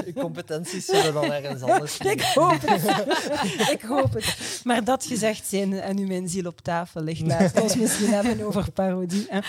Je 0.05 0.13
competenties 0.15 0.85
zullen 0.85 1.13
dan 1.13 1.31
ergens 1.31 1.61
anders 1.61 1.97
ik 1.97 2.03
liggen. 2.03 2.41
hoop 2.41 2.61
het. 2.61 3.69
ik 3.71 3.81
hoop 3.81 4.13
het. 4.13 4.61
Maar 4.63 4.83
dat 4.83 5.05
gezegd 5.05 5.47
zijn 5.47 5.73
en 5.73 5.95
nu 5.95 6.07
mijn 6.07 6.29
ziel 6.29 6.45
op 6.45 6.61
tafel 6.61 7.01
ligt, 7.01 7.21
laten 7.21 7.55
we 7.55 7.61
ons 7.61 7.75
misschien 7.75 8.13
hebben 8.13 8.45
over 8.45 8.71
parodie. 8.71 9.25
Hè. 9.29 9.39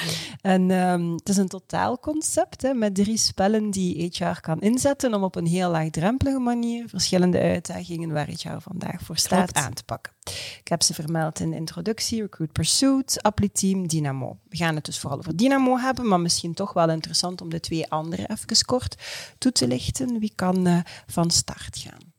En 0.41 0.71
ehm, 0.71 1.11
het 1.13 1.29
is 1.29 1.37
een 1.37 1.49
totaalconcept 1.49 2.63
hè, 2.63 2.75
met 2.75 2.95
drie 2.95 3.17
spellen 3.19 3.71
die 3.71 4.11
HR 4.13 4.41
kan 4.41 4.61
inzetten 4.61 5.15
om 5.15 5.23
op 5.23 5.35
een 5.37 5.47
heel 5.47 5.71
laagdrempelige 5.71 6.39
manier 6.39 6.89
verschillende 6.89 7.41
uitdagingen 7.41 8.13
waar 8.13 8.27
HR 8.29 8.59
vandaag 8.59 9.01
voor 9.03 9.17
staat 9.17 9.53
Klopt. 9.53 9.67
aan 9.67 9.75
te 9.75 9.85
pakken. 9.85 10.13
Ik 10.61 10.69
heb 10.69 10.83
ze 10.83 10.95
vermeld 10.95 11.41
in 11.41 11.51
de 11.51 11.57
introductie, 11.57 12.21
Recruit 12.23 12.53
Pursuit, 12.53 13.23
Apply 13.23 13.49
Team, 13.49 13.87
Dynamo. 13.87 14.39
We 14.49 14.57
gaan 14.57 14.75
het 14.75 14.85
dus 14.85 14.99
vooral 14.99 15.19
over 15.19 15.37
Dynamo 15.37 15.79
hebben, 15.79 16.09
maar 16.09 16.21
misschien 16.21 16.55
toch 16.55 16.73
wel 16.73 16.91
interessant 16.91 17.41
om 17.41 17.49
de 17.49 17.61
twee 17.61 17.91
andere 17.91 18.29
even 18.29 18.65
kort 18.65 18.95
toe 19.39 19.53
te 19.53 19.67
lichten. 19.67 20.19
Wie 20.19 20.33
kan 20.35 20.67
eh, 20.67 20.79
van 21.07 21.31
start 21.31 21.79
gaan? 21.79 22.13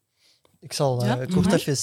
Ik 0.60 0.74
zal 0.74 1.02
eh, 1.02 1.08
Ja, 1.08 1.16
kort 1.16 1.46
mhm. 1.46 1.56
even 1.56 1.78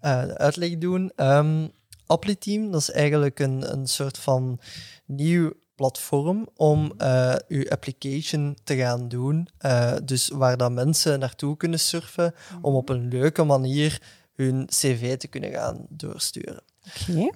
eh, 0.00 0.26
de 0.26 0.38
uitleg 0.38 0.78
doen. 0.78 1.12
Ehm 1.16 1.66
Apply 2.06 2.34
Team, 2.34 2.70
dat 2.70 2.80
is 2.80 2.90
eigenlijk 2.90 3.38
een, 3.38 3.72
een 3.72 3.86
soort 3.86 4.18
van 4.18 4.60
nieuw 5.06 5.52
platform 5.74 6.48
om 6.56 6.92
eh 6.98 7.34
uw 7.48 7.68
application 7.68 8.56
te 8.64 8.76
gaan 8.76 9.08
doen. 9.08 9.48
Eh, 9.58 9.92
dus 10.04 10.28
waar 10.28 10.56
dat 10.56 10.72
mensen 10.72 11.18
naartoe 11.18 11.56
kunnen 11.56 11.80
surfen 11.80 12.34
om 12.62 12.74
op 12.74 12.88
een 12.88 13.08
leuke 13.08 13.44
manier 13.44 14.02
hun 14.36 14.66
cv 14.66 15.16
te 15.16 15.28
kunnen 15.28 15.52
gaan 15.52 15.86
doorsturen. 15.88 16.62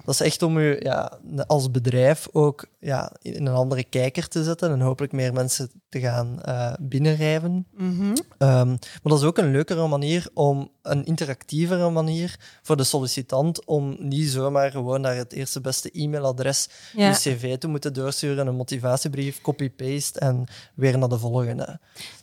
Dat 0.05 0.13
is 0.13 0.21
echt 0.21 0.41
om 0.41 0.57
u 0.57 0.77
ja, 0.79 1.19
als 1.47 1.71
bedrijf 1.71 2.27
ook 2.31 2.65
ja, 2.79 3.11
in 3.21 3.47
een 3.47 3.53
andere 3.53 3.83
kijker 3.83 4.27
te 4.27 4.43
zetten 4.43 4.71
en 4.71 4.81
hopelijk 4.81 5.13
meer 5.13 5.33
mensen 5.33 5.71
te 5.89 5.99
gaan 5.99 6.41
eh 6.41 6.73
binnenrijven. 6.79 7.67
Mhm. 7.73 8.15
Ehm, 8.37 8.67
maar 8.67 8.99
dat 9.03 9.19
is 9.19 9.25
ook 9.25 9.37
een 9.37 9.51
leukere 9.51 9.87
manier 9.87 10.29
om 10.33 10.71
een 10.81 11.05
interactievere 11.05 11.89
manier 11.89 12.39
voor 12.61 12.77
de 12.77 12.83
sollicitant 12.83 13.65
om 13.65 13.95
niet 13.99 14.29
zomaar 14.29 14.71
gewoon 14.71 15.01
naar 15.01 15.15
het 15.15 15.33
eerste 15.33 15.61
beste 15.61 15.89
e-mailadres 15.91 16.69
Ja. 16.95 17.07
je 17.07 17.13
cv 17.13 17.57
te 17.57 17.67
moeten 17.67 17.93
doorsturen, 17.93 18.47
een 18.47 18.55
motivatiebrief, 18.55 19.41
copy-paste 19.41 20.19
en 20.19 20.45
weer 20.75 20.97
naar 20.97 21.09
de 21.09 21.19
volgende. 21.19 21.79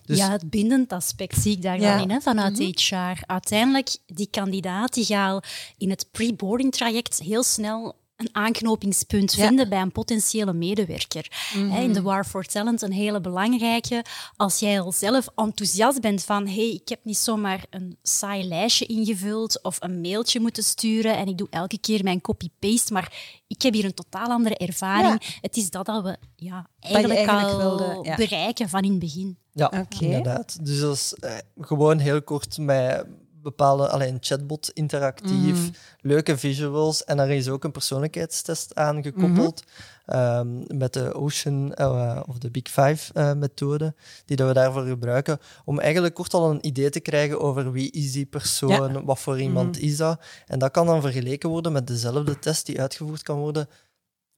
Dus 0.09 0.19
ja, 0.19 0.31
het 0.31 0.51
bindend 0.51 0.93
aspect 0.93 1.41
zie 1.43 1.53
ik 1.53 1.63
daar 1.63 1.81
Ja. 1.81 1.93
dan 1.93 2.03
in, 2.03 2.11
hè, 2.11 2.21
vanuit 2.21 2.59
HR. 2.59 3.23
Uiteindelijk, 3.27 3.97
die 4.07 4.29
kandidaat 4.31 4.95
die 4.95 5.05
gaat 5.05 5.47
in 5.79 5.91
het 5.91 6.07
pre-boarding 6.11 6.73
traject 6.73 7.19
heel 7.19 7.43
snel 7.43 7.97
een 8.19 8.29
aanknopingspunt 8.33 9.33
Ja. 9.35 9.47
vinden 9.47 9.69
bij 9.69 9.81
een 9.81 9.93
potentiële 9.93 10.53
medewerker. 10.53 11.27
Hè, 11.55 11.81
In 11.81 11.93
de 11.93 12.03
War 12.03 12.25
for 12.25 12.45
Talent 12.45 12.83
een 12.83 12.93
hele 12.93 13.21
belangrijke. 13.21 14.05
Als 14.37 14.59
jij 14.59 14.81
al 14.81 14.93
zelf 14.93 15.29
enthousiast 15.37 16.01
bent 16.01 16.25
van 16.25 16.47
hey, 16.47 16.71
ik 16.71 16.89
heb 16.89 16.99
niet 17.03 17.19
zomaar 17.19 17.65
een 17.71 17.97
saai 18.03 18.49
lijstje 18.49 18.87
ingevuld 18.87 19.63
of 19.63 19.77
een 19.81 20.01
mailtje 20.01 20.41
moeten 20.41 20.63
sturen 20.63 21.17
en 21.17 21.27
ik 21.29 21.39
doe 21.39 21.47
elke 21.51 21.79
keer 21.79 22.03
mijn 22.05 22.21
copy-paste, 22.21 22.93
maar 22.93 23.13
ik 23.47 23.63
heb 23.63 23.73
hier 23.75 23.85
een 23.85 23.95
totaal 23.95 24.29
andere 24.29 24.57
ervaring. 24.57 25.37
Het 25.41 25.57
is 25.57 25.71
dat 25.71 25.87
dat 25.87 26.03
we 26.03 26.17
ja, 26.37 26.67
eigenlijk, 26.81 27.19
eigenlijk 27.19 27.61
al 27.63 27.77
wilde, 27.79 28.09
ja. 28.09 28.17
bereiken 28.17 28.69
van 28.69 28.83
in 28.83 28.91
het 28.91 28.99
begin. 28.99 29.37
ja, 29.53 29.67
Oké. 29.67 30.05
inderdaad. 30.05 30.59
Dus 30.67 30.81
dat 30.81 30.95
is 30.95 31.15
eh, 31.15 31.37
gewoon 31.61 31.99
heel 31.99 32.23
kort 32.23 32.59
met 32.59 33.07
bepaalde, 33.49 33.89
alleen 33.89 34.17
chatbot 34.21 34.71
interactief, 34.75 35.59
Mhm. 35.61 35.71
leuke 36.01 36.39
visuals. 36.39 37.05
En 37.05 37.17
daar 37.17 37.31
is 37.31 37.49
ook 37.49 37.65
een 37.65 37.71
persoonlijkheidstest 37.73 38.75
aan 38.75 39.03
gekoppeld 39.03 39.63
ehm, 40.07 40.79
met 40.79 40.93
de 40.93 41.15
Ocean 41.15 41.75
eh, 41.75 42.21
of 42.27 42.39
de 42.39 42.51
Big 42.51 42.63
Five 42.69 43.13
eh, 43.15 43.33
methode, 43.33 43.95
die 44.25 44.37
dat 44.37 44.47
we 44.49 44.55
daarvoor 44.55 44.83
gebruiken, 44.87 45.39
om 45.65 45.79
eigenlijk 45.81 46.15
kort 46.15 46.35
al 46.35 46.51
een 46.51 46.67
idee 46.67 46.91
te 46.91 47.01
krijgen 47.01 47.41
over 47.41 47.73
wie 47.73 47.91
is 47.91 48.13
die 48.13 48.27
persoon, 48.27 49.05
wat 49.05 49.19
voor 49.19 49.41
iemand 49.41 49.77
Mhm. 49.77 49.85
is 49.85 49.97
dat. 49.97 50.21
En 50.47 50.59
dat 50.59 50.71
kan 50.71 50.87
dan 50.87 51.01
vergeleken 51.01 51.49
worden 51.49 51.73
met 51.73 51.87
dezelfde 51.87 52.39
test 52.39 52.67
die 52.67 52.81
uitgevoerd 52.81 53.23
kan 53.23 53.39
worden 53.39 53.69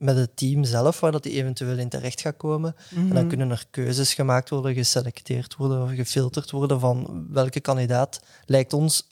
met 0.01 0.17
het 0.17 0.37
team 0.37 0.65
zelf, 0.65 1.01
waar 1.01 1.13
dat 1.13 1.23
die 1.23 1.33
eventueel 1.33 1.79
in 1.79 1.89
terecht 1.89 2.21
gaat 2.21 2.37
komen. 2.37 2.75
En 2.95 3.05
Mhm. 3.05 3.15
dan 3.15 3.29
kunnen 3.29 3.51
er 3.51 3.65
keuzes 3.71 4.15
gemaakt 4.15 4.49
worden, 4.51 4.75
geselecteerd 4.75 5.57
worden 5.57 5.83
of 5.83 5.91
gefilterd 5.95 6.51
worden 6.51 6.81
van 6.81 7.27
welke 7.31 7.61
kandidaat 7.61 8.21
lijkt 8.47 8.73
ons 8.73 9.09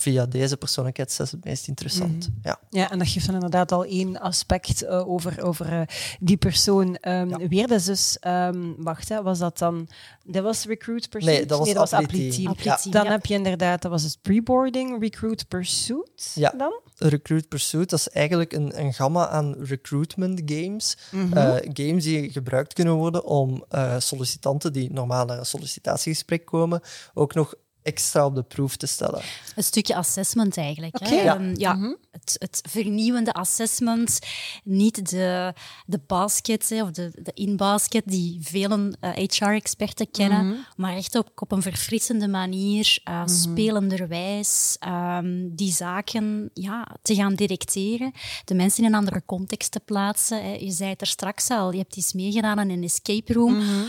via 0.00 0.26
deze 0.26 0.56
persoonlijkheidstest 0.56 1.32
het 1.32 1.44
meest 1.44 1.68
interessant. 1.68 2.28
Mhm. 2.28 2.38
Ja. 2.42 2.58
Ja, 2.70 2.90
en 2.90 2.98
dat 2.98 3.08
geeft 3.08 3.26
dan 3.26 3.34
inderdaad 3.34 3.72
al 3.72 3.84
één 3.84 4.20
aspect 4.20 4.82
eh, 4.82 5.08
over, 5.08 5.42
over 5.42 5.72
eh, 5.72 5.80
die 6.20 6.36
persoon. 6.36 6.98
Ja. 7.00 7.26
Weer, 7.26 7.66
dat 7.66 7.78
is 7.78 7.84
dus... 7.84 8.16
ehm, 8.20 8.72
wacht, 8.76 9.08
hè, 9.08 9.22
was 9.22 9.38
dat 9.38 9.58
dan... 9.58 9.88
Dat 10.24 10.42
was 10.42 10.64
Recruit 10.64 11.08
Pursuit? 11.08 11.36
Nee, 11.36 11.46
dat 11.46 11.72
was 11.72 11.92
Apply 11.92 12.30
Team. 12.30 12.46
Apply 12.46 12.64
Ja. 12.64 12.78
Dan 12.90 13.04
ja. 13.04 13.10
heb 13.10 13.26
je 13.26 13.34
inderdaad, 13.34 13.82
dat 13.82 13.90
was 13.90 14.02
het 14.02 14.18
pre-boarding, 14.22 15.00
Recruit 15.00 15.48
Pursuit 15.48 16.32
Ja. 16.34 16.54
dan? 16.56 16.80
Recruit 16.98 17.48
Pursuit, 17.48 17.90
dat 17.90 17.98
is 17.98 18.08
eigenlijk 18.08 18.52
een, 18.52 18.80
een 18.80 18.94
gamma 18.94 19.28
aan 19.28 19.54
recruitment 19.58 20.42
games. 20.44 20.96
Mhm. 21.10 21.36
Eh, 21.36 21.56
games 21.72 22.04
die 22.04 22.30
gebruikt 22.30 22.72
kunnen 22.72 22.94
worden 22.94 23.24
om 23.24 23.64
eh, 23.68 23.94
sollicitanten 23.98 24.72
die 24.72 24.92
normaal 24.92 25.24
naar 25.24 25.38
een 25.38 25.46
sollicitatiegesprek 25.46 26.44
komen, 26.44 26.80
ook 27.14 27.34
nog 27.34 27.54
extra 27.88 28.24
op 28.26 28.34
de 28.34 28.42
proef 28.42 28.76
te 28.76 28.86
stellen. 28.86 29.22
Een 29.56 29.62
stukje 29.64 29.94
assessment 29.94 30.56
eigenlijk. 30.56 30.94
Oké. 31.00 31.08
Hè? 31.14 31.22
Ja. 31.22 31.34
Ehm, 31.36 31.54
ja, 31.56 31.72
Mhm. 31.74 31.92
het, 32.10 32.36
het 32.38 32.60
vernieuwende 32.70 33.32
assessment. 33.32 34.18
Niet 34.64 35.10
de, 35.10 35.52
de 35.86 36.00
basket 36.06 36.68
hè, 36.68 36.82
of 36.82 36.90
de, 36.90 37.10
de 37.22 37.30
in-basket 37.34 38.02
die 38.06 38.38
velen 38.42 38.96
HR-experten 39.28 40.10
kennen, 40.10 40.46
Mhm. 40.46 40.56
maar 40.76 40.96
echt 40.96 41.14
op, 41.14 41.30
op 41.34 41.52
een 41.52 41.62
verfrissende 41.62 42.28
manier, 42.28 42.98
uh, 43.08 43.22
spelenderwijs, 43.26 44.76
ehm, 44.78 45.48
die 45.50 45.72
zaken 45.72 46.50
ja, 46.54 46.96
te 47.02 47.14
gaan 47.14 47.34
directeren, 47.34 48.12
de 48.44 48.54
mensen 48.54 48.82
in 48.84 48.88
een 48.88 48.98
andere 48.98 49.22
context 49.26 49.70
te 49.70 49.80
plaatsen. 49.80 50.42
Hè. 50.44 50.52
Je 50.52 50.70
zei 50.70 50.90
het 50.90 51.00
er 51.00 51.06
straks 51.06 51.50
al, 51.50 51.72
je 51.72 51.78
hebt 51.78 51.96
iets 51.96 52.12
meegedaan 52.12 52.58
aan 52.58 52.68
een 52.68 52.82
escape 52.82 53.32
room. 53.32 53.56
Mhm. 53.56 53.84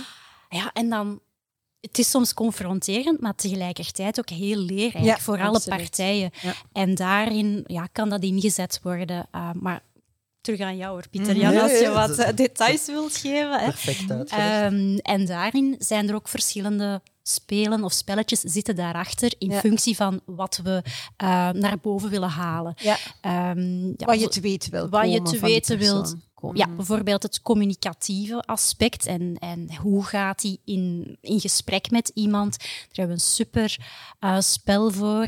Ja, 0.50 0.70
en 0.74 0.90
dan... 0.90 1.20
Het 1.82 1.98
is 1.98 2.10
soms 2.10 2.34
confronterend, 2.34 3.22
maar 3.22 3.36
tegelijkertijd 3.36 4.20
ook 4.20 4.30
heel 4.30 4.58
leerrijk 4.58 5.06
Ja, 5.06 5.18
voor 5.18 5.42
alle 5.42 5.62
partijen. 5.68 6.32
Ja. 6.42 6.54
En 6.74 6.96
daarin 6.96 7.64
ja, 7.68 7.88
kan 7.92 8.10
dat 8.10 8.24
ingezet 8.24 8.80
worden. 8.84 9.28
Uh, 9.36 9.50
maar 9.54 9.82
terug 10.42 10.60
aan 10.60 10.78
jou 10.78 10.92
hoor, 10.92 11.08
Pieter 11.10 11.34
Mhm. 11.34 11.42
Jan, 11.42 11.54
Nee, 11.54 11.62
als 11.62 11.80
je 11.80 11.90
wat 11.90 12.20
uh, 12.20 12.28
details 12.36 12.86
wilt 12.86 13.18
geven. 13.18 13.60
Hè. 13.60 13.66
Perfect 13.66 14.12
uitgelegd. 14.12 14.72
Um, 14.74 14.98
en 14.98 15.26
daarin 15.26 15.76
zijn 15.80 16.10
er 16.10 16.16
ook 16.16 16.28
verschillende 16.28 17.02
spelen 17.30 17.84
of 17.84 17.94
spelletjes 17.94 18.40
zitten 18.40 18.76
daarachter 18.76 19.34
in 19.38 19.50
Ja. 19.50 19.60
functie 19.60 19.96
van 19.96 20.22
wat 20.26 20.60
we 20.64 20.82
uh, 21.24 21.50
naar 21.50 21.78
boven 21.82 22.10
willen 22.10 22.30
halen. 22.30 22.74
Ja. 22.78 22.98
Um, 23.52 23.94
ja, 23.98 24.06
Wat 24.06 24.20
je 24.20 24.28
te 24.28 24.42
weten 24.42 24.72
wilt 24.72 24.90
wat 24.90 25.12
je 25.12 25.22
te 25.22 25.32
die 25.32 25.40
weten 25.40 25.78
wilt. 25.78 26.16
Komen. 26.34 26.58
ja, 26.58 26.68
bijvoorbeeld 26.76 27.24
het 27.24 27.42
communicatieve 27.42 28.42
aspect 28.42 29.06
en, 29.06 29.36
en 29.40 29.76
hoe 29.76 30.04
gaat 30.06 30.42
hij 30.42 30.58
in, 30.66 31.18
in 31.22 31.40
gesprek 31.40 31.92
met 31.92 32.12
iemand. 32.14 32.58
Daar 32.60 32.68
hebben 32.92 33.16
we 33.16 33.22
een 33.22 33.28
super 33.28 33.78
uh, 34.20 34.40
spel 34.40 34.92
voor. 34.92 35.28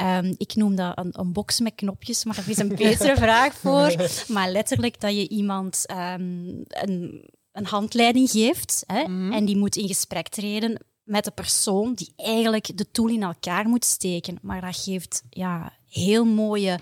Um, 0.00 0.34
ik 0.36 0.54
noem 0.54 0.76
dat 0.76 0.98
een, 0.98 1.08
een 1.12 1.32
box 1.32 1.60
met 1.60 1.74
knopjes, 1.74 2.24
maar 2.24 2.36
er 2.38 2.48
is 2.50 2.58
een 2.58 2.68
betere 2.84 3.16
vraag 3.16 3.54
voor. 3.54 3.94
Maar 4.28 4.50
letterlijk 4.50 5.00
dat 5.00 5.14
je 5.14 5.28
iemand 5.28 5.84
um, 5.90 6.62
een, 6.68 7.30
een 7.52 7.66
handleiding 7.66 8.30
geeft 8.30 8.84
hè, 8.86 9.02
Mhm. 9.08 9.32
en 9.32 9.44
die 9.44 9.56
moet 9.56 9.76
in 9.76 9.86
gesprek 9.88 10.28
treden 10.28 10.84
met 11.06 11.24
de 11.24 11.30
persoon 11.30 11.94
die 11.94 12.12
eigenlijk 12.16 12.76
de 12.76 12.90
tool 12.90 13.08
in 13.08 13.22
elkaar 13.22 13.68
moet 13.68 13.84
steken. 13.84 14.38
Maar 14.42 14.60
dat 14.60 14.76
geeft 14.76 15.22
ja, 15.30 15.72
heel 15.88 16.24
mooie 16.24 16.78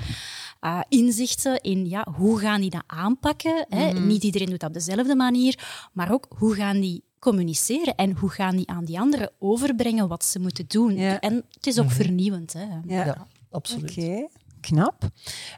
uh, 0.60 0.80
inzichten 0.88 1.60
in 1.60 1.88
ja, 1.88 2.06
hoe 2.16 2.38
gaan 2.38 2.60
die 2.60 2.70
dat 2.70 2.84
aanpakken. 2.86 3.66
Hè? 3.68 3.92
Mhm. 3.92 4.06
Niet 4.06 4.22
iedereen 4.22 4.50
doet 4.50 4.60
dat 4.60 4.68
op 4.68 4.74
dezelfde 4.74 5.14
manier, 5.14 5.88
maar 5.92 6.12
ook 6.12 6.26
hoe 6.38 6.54
gaan 6.54 6.80
die 6.80 7.02
communiceren 7.18 7.94
en 7.94 8.16
hoe 8.16 8.30
gaan 8.30 8.56
die 8.56 8.68
aan 8.68 8.84
die 8.84 9.00
anderen 9.00 9.30
overbrengen 9.38 10.08
wat 10.08 10.24
ze 10.24 10.38
moeten 10.38 10.64
doen. 10.68 10.96
Ja. 10.96 11.20
En 11.20 11.44
het 11.50 11.66
is 11.66 11.78
ook 11.78 11.90
vernieuwend. 11.90 12.52
Hè? 12.52 12.62
Ja. 12.62 13.04
ja, 13.04 13.26
absoluut. 13.50 13.90
Oké, 13.90 14.28
knap. 14.66 15.08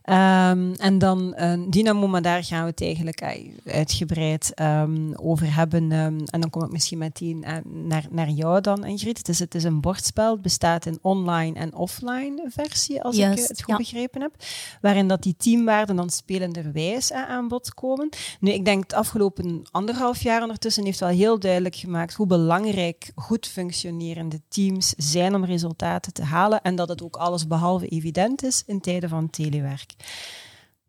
Ehm, 0.03 0.73
en 0.73 0.99
dan 0.99 1.35
eh, 1.35 1.61
Dynamo, 1.69 2.07
maar 2.07 2.23
daar 2.23 2.45
gaan 2.45 2.63
we 2.63 2.71
het 2.71 2.83
eigenlijk 2.83 3.23
uitgebreid 3.65 4.55
ehm, 4.55 5.13
over 5.15 5.55
hebben. 5.55 5.93
Ehm, 5.93 6.19
en 6.25 6.41
dan 6.41 6.51
kom 6.51 6.65
ik 6.65 6.71
misschien 6.71 6.99
meteen 6.99 7.45
eh, 7.45 7.57
naar, 7.65 8.07
naar 8.11 8.31
jou 8.31 8.61
dan, 8.61 8.85
Ingrid. 8.85 9.19
Het 9.19 9.29
is, 9.29 9.39
het 9.39 9.55
is 9.55 9.65
een 9.65 9.81
bordspel, 9.81 10.33
het 10.33 10.43
bestaat 10.43 10.87
in 10.87 10.99
online 11.03 11.59
en 11.59 11.75
offline 11.75 12.45
versie, 12.49 13.03
als 13.03 13.17
ik 13.17 13.23
eh, 13.23 13.31
het 13.31 13.63
goed 13.63 13.67
ja. 13.67 13.77
begrepen 13.77 14.21
heb. 14.21 14.35
Waarin 14.81 15.09
dat 15.09 15.23
die 15.23 15.35
teamwaarden 15.37 15.97
dan 15.97 16.11
spelenderwijs 16.11 17.13
aan 17.13 17.49
bod 17.49 17.75
komen. 17.75 18.09
Nu, 18.41 18.51
ik 18.51 18.65
denk 18.65 18.83
het 18.83 18.93
afgelopen 18.93 19.63
anderhalf 19.71 20.23
jaar 20.23 20.43
ondertussen 20.43 20.85
heeft 20.85 21.01
wel 21.01 21.09
heel 21.09 21.39
duidelijk 21.39 21.77
gemaakt 21.77 22.15
hoe 22.15 22.27
belangrijk 22.27 23.13
goed 23.15 23.47
functionerende 23.47 24.41
teams 24.49 24.95
zijn 24.97 25.35
om 25.35 25.45
resultaten 25.45 26.13
te 26.13 26.23
halen. 26.23 26.63
En 26.63 26.75
dat 26.77 26.89
het 26.89 27.03
ook 27.03 27.17
alles 27.17 27.47
behalve 27.47 27.87
evident 27.87 28.45
is 28.45 28.63
in 28.67 28.81
tijden 29.01 29.09
van 29.09 29.31
telewerk. 29.31 29.95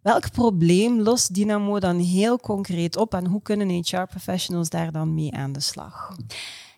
Welk 0.02 0.32
probleem 0.32 1.00
lost 1.02 1.34
Dynamo 1.34 1.80
dan 1.80 2.00
heel 2.00 2.40
concreet 2.40 2.98
op 2.98 3.14
en 3.14 3.26
hoe 3.28 3.42
kunnen 3.42 3.70
HR-professionals 3.70 4.70
daar 4.70 4.92
dan 4.92 5.14
mee 5.14 5.34
aan 5.34 5.52
de 5.52 5.60
slag? 5.60 6.16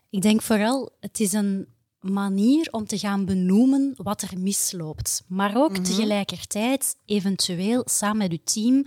Ik 0.10 0.22
denk 0.22 0.42
vooral, 0.42 0.90
het 1.00 1.20
is 1.20 1.34
een 1.34 1.68
manier 2.00 2.68
om 2.72 2.86
te 2.86 2.98
gaan 2.98 3.26
benoemen 3.26 3.94
wat 3.98 4.22
er 4.22 4.40
misloopt. 4.40 5.24
Maar 5.28 5.58
ook 5.58 5.72
Mhm. 5.72 5.84
tegelijkertijd 5.84 6.96
eventueel 7.06 7.82
samen 7.86 8.18
met 8.18 8.32
uw 8.32 8.44
team 8.44 8.84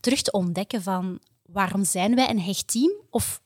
terug 0.00 0.22
te 0.22 0.30
ontdekken 0.30 0.82
van 0.82 1.18
waarom 1.46 1.84
zijn 1.84 2.14
wij 2.14 2.30
een 2.30 2.40
hecht 2.40 2.72
team 2.72 2.92
of 3.10 3.40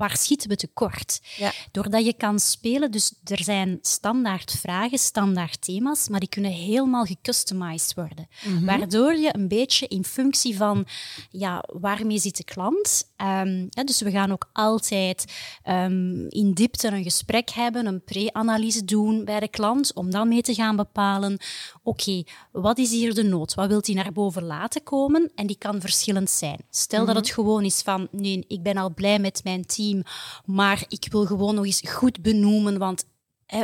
waar 0.00 0.16
schieten 0.16 0.48
we 0.48 0.56
tekort? 0.56 1.20
Ja. 1.36 1.52
Doordat 1.72 2.04
je 2.04 2.12
kan 2.12 2.38
spelen, 2.38 2.90
dus 2.90 3.14
er 3.24 3.42
zijn 3.42 3.78
standaard 3.82 4.50
vragen, 4.50 4.98
standaard 4.98 5.60
thema's, 5.60 6.08
maar 6.08 6.20
die 6.20 6.28
kunnen 6.28 6.50
helemaal 6.50 7.04
gecustomized 7.04 7.94
worden. 7.94 8.28
Mhm. 8.44 8.64
Waardoor 8.64 9.14
je 9.14 9.34
een 9.34 9.48
beetje 9.48 9.86
in 9.88 10.04
functie 10.04 10.56
van 10.56 10.86
ja, 11.30 11.64
waarmee 11.66 12.18
zit 12.18 12.36
de 12.36 12.44
klant. 12.44 13.09
Um, 13.22 13.66
ja, 13.70 13.84
dus 13.84 14.00
we 14.00 14.10
gaan 14.10 14.32
ook 14.32 14.48
altijd 14.52 15.24
um, 15.68 16.26
in 16.28 16.52
diepte 16.52 16.88
een 16.88 17.02
gesprek 17.02 17.50
hebben, 17.50 17.86
een 17.86 18.04
pre-analyse 18.04 18.84
doen 18.84 19.24
bij 19.24 19.40
de 19.40 19.48
klant, 19.48 19.94
om 19.94 20.10
dan 20.10 20.28
mee 20.28 20.42
te 20.42 20.54
gaan 20.54 20.76
bepalen, 20.76 21.38
oké, 21.82 22.00
okay, 22.00 22.26
wat 22.52 22.78
is 22.78 22.90
hier 22.90 23.14
de 23.14 23.22
nood? 23.22 23.54
Wat 23.54 23.68
wilt 23.68 23.86
hij 23.86 23.94
naar 23.94 24.12
boven 24.12 24.44
laten 24.44 24.82
komen? 24.82 25.32
En 25.34 25.46
die 25.46 25.58
kan 25.58 25.80
verschillend 25.80 26.30
zijn. 26.30 26.58
Stel 26.70 27.00
mm 27.00 27.06
-hmm. 27.06 27.14
dat 27.14 27.24
het 27.24 27.34
gewoon 27.34 27.64
is 27.64 27.82
van, 27.82 28.08
nee, 28.10 28.44
ik 28.48 28.62
ben 28.62 28.76
al 28.76 28.94
blij 28.94 29.18
met 29.18 29.40
mijn 29.44 29.66
team, 29.66 30.02
maar 30.44 30.84
ik 30.88 31.06
wil 31.10 31.26
gewoon 31.26 31.54
nog 31.54 31.64
eens 31.64 31.82
goed 31.88 32.22
benoemen, 32.22 32.78
want 32.78 33.04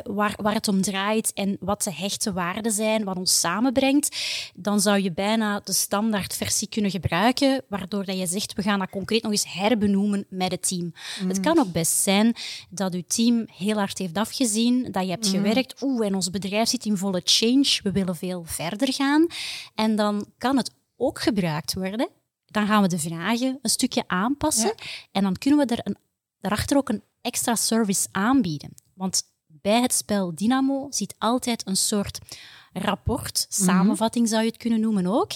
waar, 0.04 0.38
waar 0.42 0.54
het 0.54 0.68
om 0.68 0.82
draait 0.82 1.32
en 1.32 1.56
wat 1.60 1.82
de 1.82 1.92
hechte 1.92 2.32
waarden 2.32 2.72
zijn, 2.72 3.04
wat 3.04 3.16
ons 3.16 3.40
samenbrengt, 3.40 4.16
dan 4.54 4.80
zou 4.80 5.02
je 5.02 5.12
bijna 5.12 5.60
de 5.64 5.72
standaardversie 5.72 6.68
kunnen 6.68 6.90
gebruiken, 6.90 7.64
waardoor 7.68 8.04
dat 8.04 8.18
je 8.18 8.26
zegt, 8.26 8.52
we 8.52 8.62
gaan 8.62 8.78
dat 8.78 8.90
concreet 8.90 9.22
nog 9.22 9.32
eens 9.32 9.54
herbenoemen 9.54 10.26
met 10.28 10.50
het 10.50 10.68
team. 10.68 10.92
Het 11.28 11.40
kan 11.40 11.58
ook 11.58 11.72
best 11.72 11.92
zijn 11.92 12.34
dat 12.70 12.92
je 12.92 13.06
team 13.06 13.44
heel 13.56 13.76
hard 13.76 13.98
heeft 13.98 14.16
afgezien, 14.16 14.92
dat 14.92 15.04
je 15.04 15.10
hebt 15.10 15.28
gewerkt, 15.28 15.82
oeh, 15.82 16.06
en 16.06 16.14
ons 16.14 16.30
bedrijf 16.30 16.68
zit 16.68 16.84
in 16.84 16.96
volle 16.96 17.20
change, 17.24 17.80
we 17.82 17.92
willen 17.92 18.16
veel 18.16 18.44
verder 18.44 18.92
gaan. 18.92 19.26
En 19.74 19.96
dan 19.96 20.26
kan 20.38 20.56
het 20.56 20.70
ook 20.96 21.20
gebruikt 21.20 21.74
worden. 21.74 22.08
Dan 22.46 22.66
gaan 22.66 22.82
we 22.82 22.88
de 22.88 22.98
vragen 22.98 23.58
een 23.62 23.70
stukje 23.70 24.04
aanpassen 24.06 24.74
en 25.12 25.22
dan 25.22 25.36
kunnen 25.36 25.66
we 25.66 25.74
er 25.74 25.80
een, 25.82 25.96
daarachter 26.40 26.76
ook 26.76 26.88
een 26.88 27.02
extra 27.20 27.54
service 27.54 28.08
aanbieden. 28.12 28.74
Want 28.94 29.22
bij 29.66 29.80
het 29.80 29.94
spel 29.94 30.34
Dynamo 30.34 30.86
zit 30.90 31.14
altijd 31.18 31.66
een 31.66 31.76
soort 31.76 32.18
rapport, 32.72 33.46
samenvatting 33.48 34.28
zou 34.28 34.42
je 34.42 34.48
het 34.48 34.56
kunnen 34.56 34.80
noemen 34.80 35.06
ook. 35.06 35.30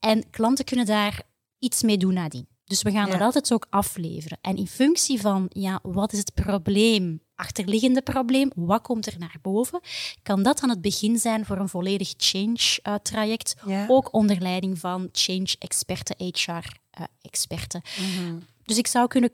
En 0.00 0.30
klanten 0.30 0.64
kunnen 0.64 0.86
daar 0.86 1.22
iets 1.58 1.82
mee 1.82 1.96
doen 1.96 2.14
nadien. 2.14 2.46
Dus 2.64 2.82
we 2.82 2.90
gaan 2.90 3.06
ja. 3.06 3.12
dat 3.12 3.20
altijd 3.20 3.52
ook 3.52 3.66
afleveren. 3.70 4.38
En 4.40 4.56
in 4.56 4.66
functie 4.66 5.20
van, 5.20 5.46
ja, 5.48 5.78
wat 5.82 6.12
is 6.12 6.18
het 6.18 6.34
probleem, 6.34 7.20
achterliggende 7.34 8.02
probleem, 8.02 8.50
wat 8.54 8.82
komt 8.82 9.06
er 9.06 9.18
naar 9.18 9.36
boven, 9.42 9.80
kan 10.22 10.42
dat 10.42 10.60
aan 10.60 10.70
het 10.70 10.80
begin 10.80 11.18
zijn 11.18 11.44
voor 11.44 11.56
een 11.56 11.68
volledig 11.68 12.14
change-traject, 12.16 13.54
ook 13.88 14.12
onder 14.12 14.40
leiding 14.40 14.78
van 14.78 15.08
change-experten, 15.12 16.16
HR-experten. 16.18 17.82
Mhm. 17.98 18.38
Dus 18.64 18.78
ik 18.78 18.86
zou 18.86 19.06
kunnen 19.06 19.30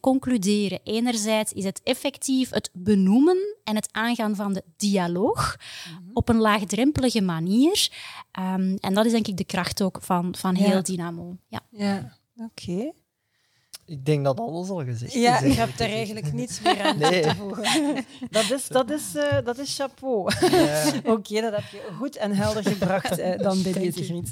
concluderen. 0.00 0.80
Enerzijds 0.84 1.52
is 1.52 1.64
het 1.64 1.80
effectief 1.82 2.50
het 2.50 2.70
benoemen 2.72 3.56
en 3.64 3.74
het 3.74 3.88
aangaan 3.92 4.36
van 4.36 4.52
de 4.52 4.62
dialoog 4.76 5.56
mhm. 5.56 6.10
op 6.12 6.28
een 6.28 6.40
laagdrempelige 6.40 7.20
manier. 7.20 7.88
Um, 8.38 8.76
en 8.76 8.94
dat 8.94 9.04
is 9.04 9.12
denk 9.12 9.26
ik 9.26 9.36
de 9.36 9.44
kracht 9.44 9.82
ook 9.82 9.98
van, 10.02 10.34
van 10.34 10.54
heel 10.54 10.82
Dynamo. 10.82 11.36
Ja, 11.48 11.60
ja. 11.70 12.18
oké. 12.36 12.92
Ik 13.88 14.04
denk 14.04 14.24
dat 14.24 14.40
alles 14.40 14.68
al 14.68 14.84
gezegd 14.84 15.14
is. 15.14 15.22
Ja, 15.22 15.38
je 15.38 15.52
hebt 15.52 15.80
er 15.80 15.90
eigenlijk 15.90 16.32
niets 16.32 16.60
meer 16.62 16.82
aan 16.82 16.98
nee. 16.98 17.22
te 17.22 17.34
voegen. 17.34 17.64
Dat 18.30 18.50
is, 18.50 18.68
dat 18.68 18.90
is, 18.90 19.02
uh, 19.14 19.22
dat 19.44 19.58
is 19.58 19.76
chapeau. 19.76 20.32
Ja. 20.50 20.92
Oké, 21.14 21.40
dat 21.40 21.52
heb 21.52 21.64
je 21.70 21.88
goed 21.96 22.16
en 22.16 22.32
helder 22.32 22.62
gebracht 22.62 23.18
uh, 23.18 23.38
dan 23.38 23.62
bij 23.62 23.72
deze 23.72 24.04
griet. 24.04 24.30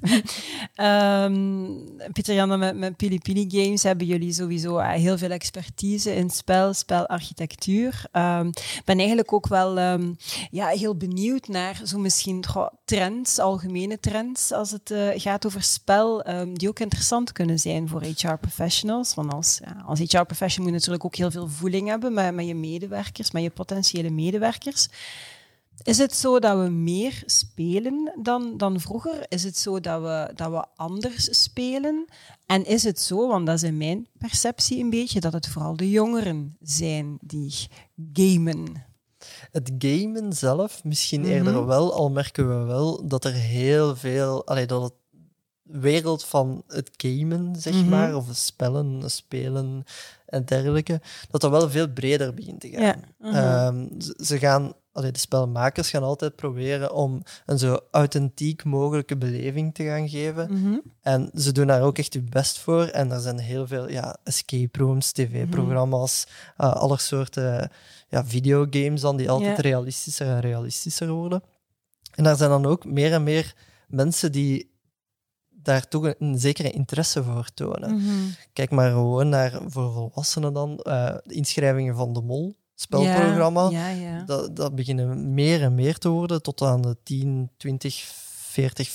Um, 0.76 2.12
Pieter 2.12 2.34
Jan, 2.34 2.58
met, 2.58 2.76
met 2.76 2.96
Pili 2.96 3.18
Pili 3.18 3.46
Games 3.48 3.82
hebben 3.82 4.06
jullie 4.06 4.32
sowieso 4.32 4.78
uh, 4.78 4.90
heel 4.90 5.18
veel 5.18 5.30
expertise 5.30 6.14
in 6.14 6.30
spel, 6.30 6.72
spelarchitectuur. 6.72 8.06
Ik 8.12 8.20
um, 8.20 8.50
ben 8.84 8.98
eigenlijk 8.98 9.32
ook 9.32 9.48
wel 9.48 9.78
um, 9.78 10.16
ja, 10.50 10.66
heel 10.66 10.96
benieuwd 10.96 11.48
naar 11.48 11.80
zo 11.84 11.98
misschien 11.98 12.44
trends, 12.84 13.38
algemene 13.38 14.00
trends, 14.00 14.52
als 14.52 14.70
het 14.70 14.94
gaat 15.14 15.46
over 15.46 15.62
spel, 15.62 16.24
die 16.52 16.68
ook 16.68 16.78
interessant 16.80 17.32
kunnen 17.32 17.58
zijn 17.58 17.88
voor 17.88 18.02
HR-professionals. 18.02 19.14
Want 19.14 19.32
als, 19.32 19.43
ja, 19.64 19.82
als 19.86 19.98
HR-professional 19.98 20.70
moet 20.70 20.82
je 20.82 20.90
natuurlijk 20.90 21.04
ook 21.04 21.16
heel 21.16 21.30
veel 21.30 21.48
voeling 21.48 21.88
hebben 21.88 22.12
met, 22.12 22.34
met 22.34 22.46
je 22.46 22.54
medewerkers, 22.54 23.30
met 23.30 23.42
je 23.42 23.50
potentiële 23.50 24.10
medewerkers. 24.10 24.88
Is 25.82 25.98
het 25.98 26.14
zo 26.14 26.38
dat 26.38 26.58
we 26.58 26.68
meer 26.68 27.22
spelen 27.26 28.12
dan, 28.22 28.56
dan 28.56 28.80
vroeger? 28.80 29.26
Is 29.28 29.44
het 29.44 29.58
zo 29.58 29.80
dat 29.80 30.02
we, 30.02 30.30
dat 30.34 30.50
we 30.50 30.64
anders 30.76 31.42
spelen? 31.42 32.04
En 32.46 32.64
is 32.64 32.82
het 32.82 33.00
zo, 33.00 33.28
want 33.28 33.46
dat 33.46 33.54
is 33.54 33.62
in 33.62 33.76
mijn 33.76 34.08
perceptie 34.18 34.78
een 34.78 34.90
beetje, 34.90 35.20
dat 35.20 35.32
het 35.32 35.48
vooral 35.48 35.76
de 35.76 35.90
jongeren 35.90 36.56
zijn 36.60 37.18
die 37.20 37.54
gamen? 38.12 38.84
Het 39.50 39.72
gamen 39.78 40.32
zelf 40.32 40.84
misschien 40.84 41.24
eerder 41.24 41.52
mhm. 41.52 41.66
wel, 41.66 41.94
al 41.94 42.10
merken 42.10 42.48
we 42.48 42.64
wel 42.64 43.06
dat 43.08 43.24
er 43.24 43.32
heel 43.32 43.96
veel, 43.96 44.46
allee, 44.46 44.66
dat 44.66 44.82
het 44.82 44.92
wereld 45.80 46.24
van 46.24 46.62
het 46.68 46.90
gamen, 46.96 47.56
zeg 47.56 47.74
mhm. 47.74 47.88
maar, 47.88 48.16
of 48.16 48.26
spellen, 48.32 49.10
spelen 49.10 49.84
en 50.26 50.44
dergelijke, 50.44 51.00
dat 51.30 51.40
dat 51.40 51.50
wel 51.50 51.70
veel 51.70 51.88
breder 51.88 52.34
begint 52.34 52.60
te 52.60 52.68
gaan. 52.68 53.02
Mhm. 53.18 53.34
Ehm, 53.34 54.00
ze 54.24 54.38
gaan, 54.38 54.72
allee, 54.92 55.12
de 55.12 55.18
spelmakers 55.18 55.90
gaan 55.90 56.02
altijd 56.02 56.36
proberen 56.36 56.92
om 56.92 57.22
een 57.46 57.58
zo 57.58 57.78
authentiek 57.90 58.64
mogelijke 58.64 59.16
beleving 59.16 59.74
te 59.74 59.84
gaan 59.84 60.08
geven. 60.08 60.52
Mhm. 60.52 60.78
En 61.02 61.30
ze 61.34 61.52
doen 61.52 61.66
daar 61.66 61.82
ook 61.82 61.98
echt 61.98 62.14
hun 62.14 62.28
best 62.30 62.58
voor. 62.58 62.84
En 62.84 63.10
er 63.10 63.20
zijn 63.20 63.38
heel 63.38 63.66
veel 63.66 63.90
ja, 63.90 64.16
escape 64.24 64.78
rooms, 64.78 65.12
tv-programma's, 65.12 66.26
uh, 66.58 66.72
alle 66.72 66.98
soorten 66.98 67.70
ja, 68.08 68.26
videogames 68.26 69.00
dan, 69.00 69.16
die 69.16 69.30
altijd 69.30 69.58
realistischer 69.58 70.26
en 70.26 70.40
realistischer 70.40 71.08
worden. 71.08 71.42
En 72.14 72.24
daar 72.24 72.36
zijn 72.36 72.50
dan 72.50 72.66
ook 72.66 72.84
meer 72.84 73.12
en 73.12 73.22
meer 73.22 73.54
mensen 73.86 74.32
die 74.32 74.72
daar 75.64 75.88
toch 75.88 76.12
een, 76.18 76.38
zekere 76.38 76.70
interesse 76.70 77.24
voor 77.24 77.48
tonen. 77.54 77.94
Mhm. 77.94 78.12
Kijk 78.52 78.70
maar 78.70 78.90
gewoon 78.90 79.28
naar, 79.28 79.60
voor 79.66 79.92
volwassenen 79.92 80.52
dan, 80.52 80.70
uh, 80.70 81.06
de 81.24 81.34
inschrijvingen 81.34 81.96
van 81.96 82.12
de 82.12 82.20
Mol, 82.20 82.54
spelprogramma. 82.74 83.68
Ja, 83.70 83.88
ja, 83.88 84.22
Dat, 84.22 84.56
dat 84.56 84.74
beginnen 84.74 85.34
meer 85.34 85.62
en 85.62 85.74
meer 85.74 85.98
te 85.98 86.08
worden, 86.08 86.42
tot 86.42 86.62
aan 86.62 86.82
de 86.82 86.96
10, 87.02 87.50
20, 87.56 88.04
40, 88.54 88.88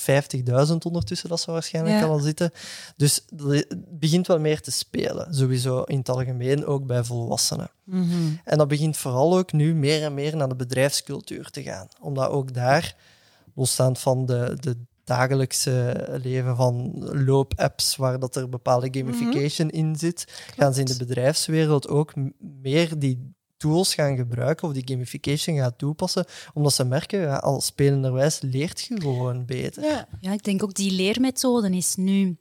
50.000 0.70 0.76
ondertussen, 0.78 1.28
dat 1.28 1.40
zou 1.40 1.52
waarschijnlijk 1.52 2.04
al 2.04 2.18
zitten. 2.18 2.50
Dus 2.96 3.24
het 3.36 3.76
begint 3.98 4.26
wel 4.26 4.40
meer 4.40 4.60
te 4.60 4.70
spelen, 4.70 5.34
sowieso 5.34 5.82
in 5.82 5.98
het 5.98 6.08
algemeen, 6.08 6.66
ook 6.66 6.86
bij 6.86 7.04
volwassenen. 7.04 7.70
Mhm. 7.84 8.12
En 8.44 8.58
dat 8.58 8.68
begint 8.68 8.96
vooral 8.96 9.38
ook 9.38 9.52
nu 9.52 9.74
meer 9.74 10.02
en 10.02 10.14
meer 10.14 10.36
naar 10.36 10.48
de 10.48 10.56
bedrijfscultuur 10.56 11.50
te 11.50 11.62
gaan, 11.62 11.88
omdat 12.00 12.28
ook 12.28 12.54
daar, 12.54 12.96
losstaand 13.54 13.98
van 13.98 14.26
de, 14.26 14.56
de 14.60 14.76
dagelijkse 15.16 16.06
leven 16.22 16.56
van 16.56 16.92
loopapps 17.24 17.96
waar 17.96 18.18
dat 18.18 18.36
er 18.36 18.48
bepaalde 18.48 18.88
gamification 18.90 19.66
mhm. 19.66 19.76
in 19.76 19.96
zit, 19.96 20.42
gaan 20.56 20.74
ze 20.74 20.80
in 20.80 20.86
de 20.86 20.96
bedrijfswereld 20.96 21.88
ook 21.88 22.12
meer 22.38 22.98
die 22.98 23.34
tools 23.56 23.94
gaan 23.94 24.16
gebruiken 24.16 24.68
of 24.68 24.74
die 24.74 24.88
gamification 24.88 25.56
gaan 25.56 25.76
toepassen, 25.76 26.24
omdat 26.54 26.72
ze 26.72 26.84
merken, 26.84 27.20
ja, 27.20 27.36
als 27.36 27.66
spelenderwijs 27.66 28.40
leert 28.40 28.80
je 28.80 29.00
gewoon 29.00 29.44
beter. 29.44 29.82
Ja. 29.82 30.08
ja, 30.20 30.32
ik 30.32 30.44
denk 30.44 30.62
ook 30.62 30.74
die 30.74 30.92
leermethode 30.92 31.76
is 31.76 31.96
nu 31.96 32.36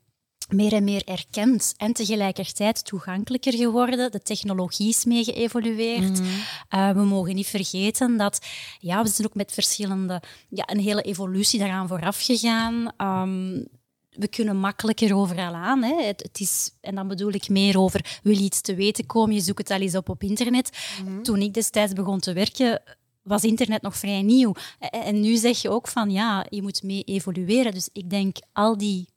meer 0.51 0.73
en 0.73 0.83
meer 0.83 1.01
erkend 1.05 1.73
en 1.77 1.93
tegelijkertijd 1.93 2.85
toegankelijker 2.85 3.53
geworden. 3.53 4.11
De 4.11 4.21
technologie 4.21 4.89
is 4.89 5.05
mee 5.05 5.23
geëvolueerd. 5.23 6.19
Mhm. 6.19 6.23
Eh, 6.69 6.91
we 6.91 7.03
mogen 7.03 7.35
niet 7.35 7.47
vergeten 7.47 8.17
dat 8.17 8.45
ja, 8.79 9.03
we 9.03 9.09
zijn 9.09 9.27
ook 9.27 9.35
met 9.35 9.51
verschillende, 9.51 10.21
ja, 10.49 10.69
een 10.69 10.79
hele 10.79 11.01
evolutie 11.01 11.59
daaraan 11.59 11.87
vooraf 11.87 12.21
gegaan. 12.21 12.91
Ehm, 12.97 13.63
we 14.09 14.27
kunnen 14.27 14.57
makkelijker 14.57 15.15
overal 15.15 15.53
aan. 15.53 15.83
Hè. 15.83 16.03
Het, 16.03 16.39
is, 16.39 16.71
en 16.81 16.95
dan 16.95 17.07
bedoel 17.07 17.33
ik 17.33 17.49
meer 17.49 17.79
over, 17.79 18.19
wil 18.23 18.33
je 18.35 18.43
iets 18.43 18.61
te 18.61 18.75
weten 18.75 19.05
komen, 19.05 19.35
je 19.35 19.41
zoekt 19.41 19.57
het 19.57 19.71
al 19.71 19.79
eens 19.79 19.95
op 19.95 20.09
op 20.09 20.23
internet. 20.23 20.77
Mhm. 21.03 21.21
Toen 21.21 21.41
ik 21.41 21.53
destijds 21.53 21.93
begon 21.93 22.19
te 22.19 22.33
werken, 22.33 22.81
was 23.23 23.43
internet 23.43 23.81
nog 23.81 23.97
vrij 23.97 24.21
nieuw. 24.21 24.53
En 24.79 25.21
nu 25.21 25.35
zeg 25.35 25.61
je 25.61 25.69
ook 25.69 25.87
van, 25.87 26.11
ja, 26.11 26.45
je 26.49 26.61
moet 26.61 26.83
mee 26.83 27.03
evolueren. 27.03 27.73
Dus 27.73 27.89
ik 27.93 28.09
denk, 28.09 28.37
al 28.53 28.77
die 28.77 29.07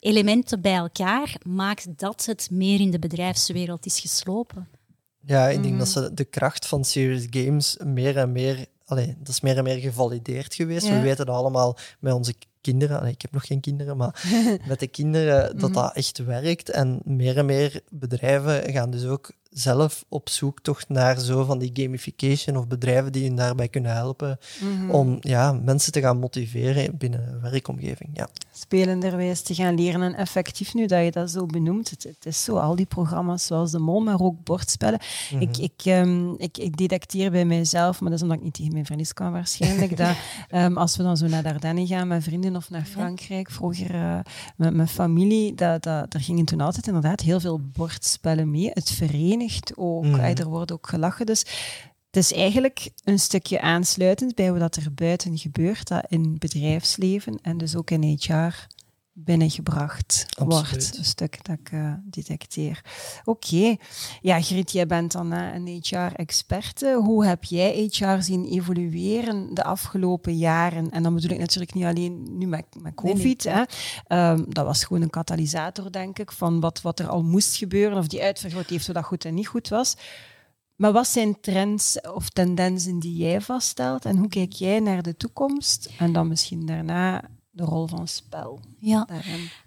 elementen 0.00 0.60
bij 0.60 0.74
elkaar 0.74 1.36
maakt 1.46 1.98
dat 1.98 2.24
het 2.24 2.48
meer 2.50 2.80
in 2.80 2.90
de 2.90 2.98
bedrijfswereld 2.98 3.86
is 3.86 4.00
geslopen. 4.00 4.68
Ja, 5.20 5.48
ik 5.48 5.62
denk 5.62 5.78
dat 5.78 5.94
mhm. 5.94 6.04
ze 6.04 6.14
de 6.14 6.24
kracht 6.24 6.66
van 6.66 6.84
serious 6.84 7.26
games 7.30 7.76
meer 7.84 8.16
en 8.16 8.32
meer, 8.32 8.66
allee, 8.84 9.16
dat 9.18 9.28
is 9.28 9.40
meer 9.40 9.56
en 9.56 9.64
meer 9.64 9.78
gevalideerd 9.78 10.54
geweest. 10.54 10.88
We 10.88 11.00
weten 11.00 11.26
dat 11.26 11.34
allemaal 11.34 11.76
met 11.98 12.12
onze 12.12 12.34
kinderen. 12.72 13.08
ik 13.08 13.22
heb 13.22 13.32
nog 13.32 13.46
geen 13.46 13.60
kinderen, 13.60 13.96
maar 13.96 14.24
met 14.68 14.80
de 14.80 14.86
kinderen 14.86 15.58
dat 15.58 15.70
mhm. 15.70 15.80
dat 15.80 15.94
echt 15.94 16.18
werkt. 16.18 16.70
En 16.70 17.00
meer 17.04 17.36
en 17.36 17.46
meer 17.46 17.80
bedrijven 17.90 18.72
gaan 18.72 18.90
dus 18.90 19.04
ook 19.04 19.30
zelf 19.50 20.04
op 20.08 20.28
zoek 20.28 20.60
toch 20.60 20.88
naar 20.88 21.20
zo 21.20 21.44
van 21.44 21.58
die 21.58 21.70
gamification 21.72 22.56
of 22.56 22.66
bedrijven 22.66 23.12
die 23.12 23.26
hun 23.26 23.36
daarbij 23.36 23.68
kunnen 23.68 23.92
helpen 23.92 24.38
mhm. 24.60 24.90
om 24.90 25.16
ja, 25.20 25.52
mensen 25.52 25.92
te 25.92 26.00
gaan 26.00 26.18
motiveren 26.18 26.96
binnen 26.96 27.28
een 27.28 27.40
werkomgeving. 27.40 28.10
Ja. 28.12 28.28
Spelenderwijs 28.52 29.42
te 29.42 29.54
gaan 29.54 29.74
leren 29.74 30.02
en 30.02 30.14
effectief 30.14 30.74
nu 30.74 30.86
dat 30.86 31.04
je 31.04 31.10
dat 31.10 31.30
zo 31.30 31.46
benoemt. 31.46 31.90
Het, 31.90 32.02
het 32.02 32.26
is 32.26 32.44
zo, 32.44 32.56
al 32.56 32.76
die 32.76 32.86
programma's 32.86 33.46
zoals 33.46 33.70
de 33.70 33.78
Mol, 33.78 34.00
maar 34.00 34.20
ook 34.20 34.44
bordspellen. 34.44 35.00
ik, 35.38 35.48
mhm. 35.48 35.62
ik, 35.62 35.84
um, 35.84 36.34
ik, 36.38 36.58
ik 36.58 36.76
detecteer 36.76 37.30
bij 37.30 37.44
mijzelf, 37.44 38.00
maar 38.00 38.10
dat 38.10 38.18
is 38.18 38.22
omdat 38.22 38.38
ik 38.38 38.44
niet 38.44 38.54
tegen 38.54 38.72
mijn 38.72 38.86
vriendjes 38.86 39.12
kan 39.12 39.32
waarschijnlijk, 39.32 39.96
dat 40.06 40.16
um, 40.50 40.76
als 40.76 40.96
we 40.96 41.02
dan 41.02 41.16
zo 41.16 41.26
naar 41.26 41.42
Dardenne 41.42 41.86
gaan 41.86 42.08
met 42.08 42.22
vrienden 42.22 42.56
of 42.58 42.70
naar 42.70 42.84
Frankrijk, 42.84 43.50
vroeger 43.50 43.94
uh, 43.94 44.18
met 44.56 44.74
mijn 44.74 44.88
familie, 44.88 45.54
dat, 45.54 45.82
dat, 45.82 46.14
er 46.14 46.20
gingen 46.20 46.44
toen 46.44 46.60
altijd 46.60 46.86
inderdaad 46.86 47.20
heel 47.20 47.40
veel 47.40 47.60
bordspellen 47.60 48.50
mee. 48.50 48.70
Het 48.72 48.90
verenigt 48.90 49.72
ook. 49.76 50.04
Mm. 50.04 50.14
Er 50.14 50.48
wordt 50.48 50.72
ook 50.72 50.88
gelachen. 50.88 51.26
Dus 51.26 51.40
het 52.10 52.16
is 52.16 52.32
eigenlijk 52.32 52.90
een 53.04 53.18
stukje 53.18 53.60
aansluitend 53.60 54.34
bij 54.34 54.52
wat 54.52 54.76
er 54.76 54.94
buiten 54.94 55.38
gebeurt, 55.38 55.88
dat 55.88 56.04
in 56.08 56.38
bedrijfsleven 56.38 57.38
en 57.42 57.58
dus 57.58 57.76
ook 57.76 57.90
in 57.90 58.18
HR 58.20 58.66
binnengebracht 59.24 60.26
Absoluut. 60.28 60.70
wordt. 60.70 60.98
Een 60.98 61.04
stuk 61.04 61.44
dat 61.44 61.58
ik 61.58 61.72
uh, 61.72 61.92
detecteer. 62.04 62.84
Oké. 63.24 63.76
Ja, 64.20 64.40
Griet, 64.40 64.72
jij 64.72 64.86
bent 64.86 65.12
dan 65.12 65.32
uh, 65.32 65.54
een 65.54 65.82
HR-experte. 65.82 67.00
Hoe 67.02 67.26
heb 67.26 67.44
jij 67.44 67.88
HR 67.90 68.20
zien 68.20 68.44
evolueren 68.44 69.54
de 69.54 69.64
afgelopen 69.64 70.36
jaren? 70.36 70.90
En 70.90 71.02
dan 71.02 71.14
bedoel 71.14 71.30
ik 71.30 71.38
natuurlijk 71.38 71.74
niet 71.74 71.84
alleen 71.84 72.38
nu 72.38 72.46
met, 72.46 72.64
met 72.80 72.94
COVID. 72.94 73.44
Nee, 73.44 73.54
nee. 73.54 73.64
Hè. 74.06 74.30
Um, 74.30 74.44
dat 74.48 74.64
was 74.64 74.84
gewoon 74.84 75.02
een 75.02 75.10
katalysator, 75.10 75.92
denk 75.92 76.18
ik, 76.18 76.32
van 76.32 76.60
wat, 76.60 76.80
wat 76.80 76.98
er 76.98 77.08
al 77.08 77.22
moest 77.22 77.56
gebeuren. 77.56 77.98
Of 77.98 78.06
die 78.06 78.22
uitvergroot 78.22 78.68
heeft, 78.68 78.94
dat 78.94 79.04
goed 79.04 79.24
en 79.24 79.34
niet 79.34 79.48
goed 79.48 79.68
was. 79.68 79.96
Maar 80.76 80.92
wat 80.92 81.06
zijn 81.06 81.40
trends 81.40 82.00
of 82.00 82.28
tendensen 82.28 82.98
die 82.98 83.16
jij 83.16 83.40
vaststelt? 83.40 84.04
En 84.04 84.16
hoe 84.16 84.28
kijk 84.28 84.52
jij 84.52 84.80
naar 84.80 85.02
de 85.02 85.16
toekomst? 85.16 85.90
En 85.98 86.12
dan 86.12 86.28
misschien 86.28 86.66
daarna 86.66 87.22
de 87.58 87.64
rol 87.64 87.86
van 87.86 88.08
spel. 88.08 88.60
Ja, 88.78 89.08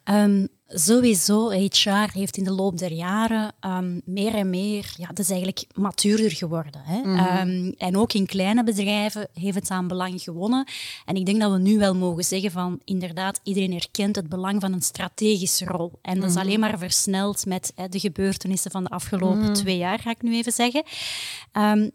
um, 0.04 0.47
sowieso. 0.67 1.49
HR 1.49 2.12
heeft 2.13 2.38
in 2.38 2.43
de 2.43 2.51
loop 2.51 2.77
der 2.77 2.91
jaren 2.91 3.54
um, 3.62 4.01
meer 4.06 4.34
en 4.36 4.49
meer, 4.49 4.93
ja, 4.97 5.08
dat 5.08 5.19
is 5.19 5.30
eigenlijk 5.30 5.65
matuurder 5.73 6.32
geworden. 6.32 6.82
Hè? 6.84 6.97
Mm 6.97 7.15
-hmm. 7.15 7.49
um, 7.49 7.73
en 7.77 7.97
ook 7.97 8.13
in 8.13 8.25
kleine 8.25 8.63
bedrijven 8.63 9.27
heeft 9.34 9.56
het 9.56 9.69
aan 9.69 9.88
belang 9.88 10.21
gewonnen. 10.21 10.67
En 11.06 11.15
ik 11.15 11.25
denk 11.25 11.41
dat 11.41 11.51
we 11.51 11.58
nu 11.58 11.77
wel 11.77 11.95
mogen 11.95 12.23
zeggen 12.23 12.51
van, 12.51 12.80
inderdaad, 12.84 13.39
iedereen 13.43 13.71
herkent 13.71 14.15
het 14.15 14.30
belang 14.30 14.62
van 14.62 14.73
een 14.73 14.82
strategische 14.82 15.65
rol. 15.65 15.99
En 16.01 16.19
dat 16.19 16.30
is 16.30 16.36
alleen 16.36 16.60
maar 16.60 16.77
versneld 16.77 17.45
met 17.45 17.71
hè, 17.75 17.88
de 17.88 17.99
gebeurtenissen 17.99 18.71
van 18.71 18.84
de 18.84 18.89
afgelopen 18.89 19.38
mm 19.38 19.45
-hmm. 19.45 19.54
twee 19.54 19.77
jaar, 19.77 19.99
ga 19.99 20.10
ik 20.10 20.21
nu 20.21 20.36
even 20.36 20.51
zeggen. 20.51 20.84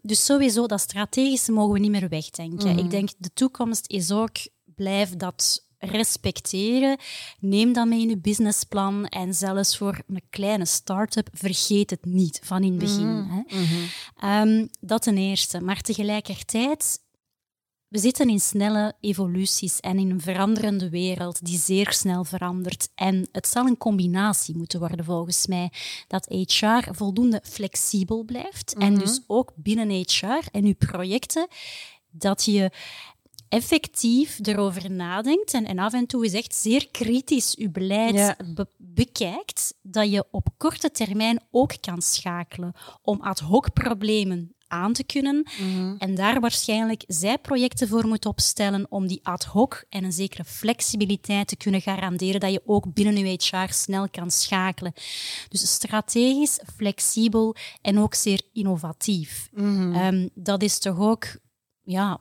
dus 0.01 0.25
sowieso, 0.25 0.65
dat 0.65 0.79
strategische 0.79 1.51
mogen 1.51 1.73
we 1.73 1.79
niet 1.79 1.91
meer 1.91 2.09
wegdenken. 2.09 2.77
Ik 2.77 2.89
denk, 2.89 3.09
de 3.17 3.33
toekomst 3.33 3.87
is 3.87 4.11
ook, 4.11 4.35
blijf 4.75 5.15
dat 5.15 5.65
respecteren. 5.77 6.97
Neem 7.39 7.73
dat 7.73 7.87
mee 7.87 8.01
in 8.01 8.09
je 8.09 8.17
businessplan. 8.17 9.05
En 9.05 9.33
zelfs 9.33 9.77
voor 9.77 10.01
een 10.07 10.21
kleine 10.29 10.65
start-up, 10.65 11.29
vergeet 11.33 11.89
het 11.89 12.05
niet 12.05 12.39
van 12.43 12.63
in 12.63 12.71
het 12.71 12.79
begin. 12.79 13.07
Mm 13.07 13.29
-hmm. 13.29 13.45
hè. 13.47 13.59
Mm 13.59 13.65
-hmm. 13.65 14.49
um, 14.49 14.69
dat 14.79 15.01
ten 15.01 15.17
eerste. 15.17 15.61
Maar 15.61 15.81
tegelijkertijd, 15.81 16.99
we 17.87 17.97
zitten 17.97 18.29
in 18.29 18.39
snelle 18.39 18.95
evoluties 18.99 19.79
en 19.79 19.97
in 19.97 20.09
een 20.09 20.21
veranderende 20.21 20.89
wereld 20.89 21.45
die 21.45 21.57
zeer 21.57 21.91
snel 21.91 22.23
verandert. 22.23 22.89
En 22.95 23.27
het 23.31 23.47
zal 23.47 23.65
een 23.65 23.77
combinatie 23.77 24.55
moeten 24.57 24.79
worden, 24.79 25.05
volgens 25.05 25.47
mij, 25.47 25.71
dat 26.07 26.25
HR 26.25 26.93
voldoende 26.93 27.41
flexibel 27.43 28.23
blijft. 28.23 28.75
Mm 28.75 28.81
-hmm. 28.81 28.91
En 28.91 28.99
dus 28.99 29.21
ook 29.27 29.51
binnen 29.55 29.89
HR 29.89 30.47
en 30.51 30.65
uw 30.65 30.75
projecten, 30.75 31.47
dat 32.09 32.45
je 32.45 32.71
effectief 33.49 34.39
erover 34.41 34.91
nadenkt 34.91 35.53
en, 35.53 35.65
en 35.65 35.79
af 35.79 35.93
en 35.93 36.05
toe 36.05 36.25
is 36.25 36.33
echt 36.33 36.55
zeer 36.55 36.87
kritisch 36.91 37.53
je 37.57 37.69
beleid 37.69 38.15
ja. 38.15 38.35
be 38.53 38.67
bekijkt, 38.77 39.73
dat 39.81 40.11
je 40.11 40.25
op 40.31 40.47
korte 40.57 40.91
termijn 40.91 41.39
ook 41.51 41.73
kan 41.81 42.01
schakelen 42.01 42.73
om 43.01 43.21
ad 43.21 43.39
hoc 43.39 43.73
problemen 43.73 44.55
aan 44.67 44.93
te 44.93 45.03
kunnen 45.03 45.35
mm 45.35 45.73
-hmm. 45.73 45.95
en 45.97 46.15
daar 46.15 46.39
waarschijnlijk 46.39 47.03
zij 47.07 47.37
projecten 47.37 47.87
voor 47.87 48.07
moet 48.07 48.25
opstellen 48.25 48.85
om 48.89 49.07
die 49.07 49.19
ad 49.23 49.43
hoc 49.43 49.85
en 49.89 50.03
een 50.03 50.13
zekere 50.13 50.43
flexibiliteit 50.43 51.47
te 51.47 51.55
kunnen 51.55 51.81
garanderen 51.81 52.39
dat 52.39 52.51
je 52.51 52.61
ook 52.65 52.93
binnen 52.93 53.17
je 53.17 53.39
HR 53.43 53.73
snel 53.73 54.09
kan 54.09 54.31
schakelen. 54.31 54.93
Dus 55.49 55.73
strategisch, 55.73 56.59
flexibel 56.75 57.55
en 57.81 57.99
ook 57.99 58.13
zeer 58.13 58.41
innovatief. 58.53 59.49
Mm 59.51 59.75
-hmm. 59.75 59.95
um, 59.95 60.29
dat 60.33 60.61
is 60.61 60.79
toch 60.79 60.99
ook 60.99 61.25
ja, 61.81 62.19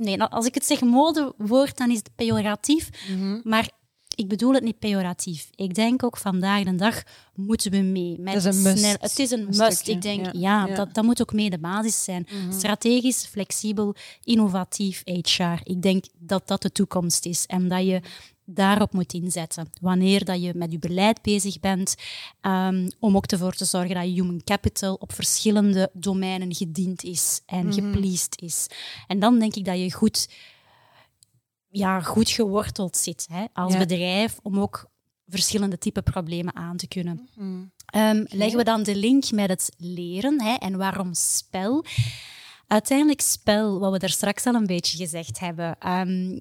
nee, 0.00 0.22
als 0.22 0.46
ik 0.46 0.54
het 0.54 0.66
zeg 0.66 0.80
modewoord, 0.80 1.76
dan 1.76 1.90
is 1.90 1.96
het 1.96 2.10
pejoratief. 2.14 2.88
Mm 3.08 3.18
-hmm. 3.18 3.40
Maar 3.44 3.70
ik 4.14 4.28
bedoel 4.28 4.54
het 4.54 4.62
niet 4.62 4.78
pejoratief. 4.78 5.48
Ik 5.54 5.74
denk 5.74 6.02
ook 6.02 6.16
vandaag 6.16 6.64
de 6.64 6.74
dag 6.74 7.02
moeten 7.34 7.70
we 7.70 7.76
mee. 7.76 8.18
Met 8.18 8.34
het 8.34 8.44
is 8.44 8.56
een 8.56 8.62
must. 8.62 8.78
Snel, 8.78 8.96
het 9.00 9.18
is 9.18 9.30
een, 9.30 9.40
een 9.40 9.46
must. 9.46 9.72
Stukje. 9.72 9.92
Ik 9.92 10.02
denk, 10.02 10.24
ja, 10.24 10.30
ja, 10.32 10.66
ja, 10.66 10.74
Dat, 10.74 10.94
dat 10.94 11.04
moet 11.04 11.20
ook 11.20 11.32
mee 11.32 11.50
de 11.50 11.58
basis 11.58 12.04
zijn. 12.04 12.26
Mm 12.30 12.40
-hmm. 12.40 12.52
Strategisch, 12.52 13.26
flexibel, 13.26 13.94
innovatief 14.24 15.02
HR. 15.04 15.60
Ik 15.62 15.82
denk 15.82 16.04
dat 16.18 16.48
dat 16.48 16.62
de 16.62 16.72
toekomst 16.72 17.26
is. 17.26 17.46
En 17.46 17.68
dat 17.68 17.86
je 17.86 18.00
daarop 18.54 18.92
moet 18.92 19.12
inzetten. 19.12 19.70
Wanneer 19.80 20.24
dat 20.24 20.42
je 20.42 20.52
met 20.54 20.72
je 20.72 20.78
beleid 20.78 21.22
bezig 21.22 21.60
bent, 21.60 21.94
um, 22.42 22.88
om 22.98 23.16
ook 23.16 23.26
ervoor 23.26 23.52
te 23.52 23.64
zorgen 23.64 23.94
dat 23.94 24.04
je 24.04 24.10
human 24.10 24.40
capital 24.44 24.94
op 24.94 25.12
verschillende 25.12 25.90
domeinen 25.92 26.54
gediend 26.54 27.02
is 27.02 27.40
en 27.46 27.66
mm 27.66 27.70
-hmm. 27.70 27.92
gepleased 27.92 28.40
is. 28.40 28.66
En 29.06 29.18
dan 29.18 29.38
denk 29.38 29.54
ik 29.54 29.64
dat 29.64 29.78
je 29.78 29.92
goed, 29.92 30.28
ja, 31.68 32.00
goed 32.00 32.30
geworteld 32.30 32.96
zit 32.96 33.26
hè, 33.30 33.44
als 33.52 33.72
ja. 33.72 33.78
bedrijf 33.78 34.38
om 34.42 34.60
ook 34.60 34.90
verschillende 35.26 35.78
type 35.78 36.02
problemen 36.02 36.56
aan 36.56 36.76
te 36.76 36.88
kunnen. 36.88 37.28
Mm 37.34 37.70
-hmm. 37.92 38.16
um, 38.16 38.26
leggen 38.28 38.58
we 38.58 38.64
dan 38.64 38.82
de 38.82 38.96
link 38.96 39.30
met 39.30 39.48
het 39.48 39.72
leren 39.76 40.42
hè, 40.42 40.54
en 40.54 40.76
waarom 40.76 41.14
spel? 41.14 41.84
Uiteindelijk 42.66 43.20
spel, 43.20 43.78
wat 43.78 43.92
we 43.92 43.98
daar 43.98 44.08
straks 44.08 44.44
al 44.44 44.54
een 44.54 44.66
beetje 44.66 44.96
gezegd 44.96 45.38
hebben. 45.38 45.76
Um, 45.88 46.38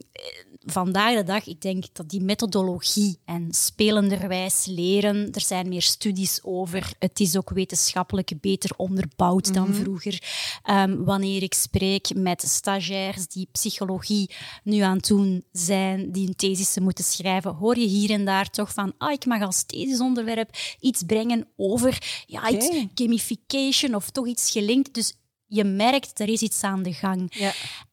vandaag 0.65 1.15
de 1.15 1.23
dag, 1.23 1.47
ik 1.47 1.61
denk 1.61 1.85
dat 1.93 2.09
die 2.09 2.21
methodologie 2.21 3.17
en 3.25 3.47
spelenderwijs 3.53 4.65
leren, 4.65 5.31
er 5.31 5.41
zijn 5.41 5.69
meer 5.69 5.81
studies 5.81 6.39
over. 6.43 6.91
Het 6.99 7.19
is 7.19 7.37
ook 7.37 7.49
wetenschappelijk 7.49 8.31
beter 8.41 8.71
onderbouwd 8.77 9.49
mm 9.49 9.55
-hmm. 9.55 9.65
dan 9.65 9.75
vroeger. 9.75 10.23
Um, 10.69 11.03
wanneer 11.03 11.43
ik 11.43 11.53
spreek 11.53 12.15
met 12.15 12.41
stagiairs 12.41 13.27
die 13.27 13.47
psychologie 13.51 14.29
nu 14.63 14.79
aan 14.79 14.97
het 14.97 15.07
doen 15.07 15.43
zijn, 15.51 16.11
die 16.11 16.27
een 16.27 16.35
thesis 16.35 16.79
moeten 16.79 17.03
schrijven, 17.03 17.53
hoor 17.53 17.77
je 17.77 17.87
hier 17.87 18.09
en 18.09 18.25
daar 18.25 18.49
toch 18.49 18.73
van, 18.73 18.93
ah, 18.97 19.11
ik 19.11 19.25
mag 19.25 19.41
als 19.41 19.63
thesisonderwerp 19.63 20.57
iets 20.79 21.03
brengen 21.03 21.47
over 21.55 22.23
ja, 22.25 22.39
okay. 22.39 22.51
iets 22.51 22.85
gamification 22.95 23.95
of 23.95 24.09
toch 24.09 24.27
iets 24.27 24.51
gelinkt. 24.51 24.93
Dus 24.93 25.13
je 25.45 25.63
merkt, 25.63 26.19
er 26.19 26.29
is 26.29 26.41
iets 26.41 26.63
aan 26.63 26.83
de 26.83 26.93
gang. 26.93 27.35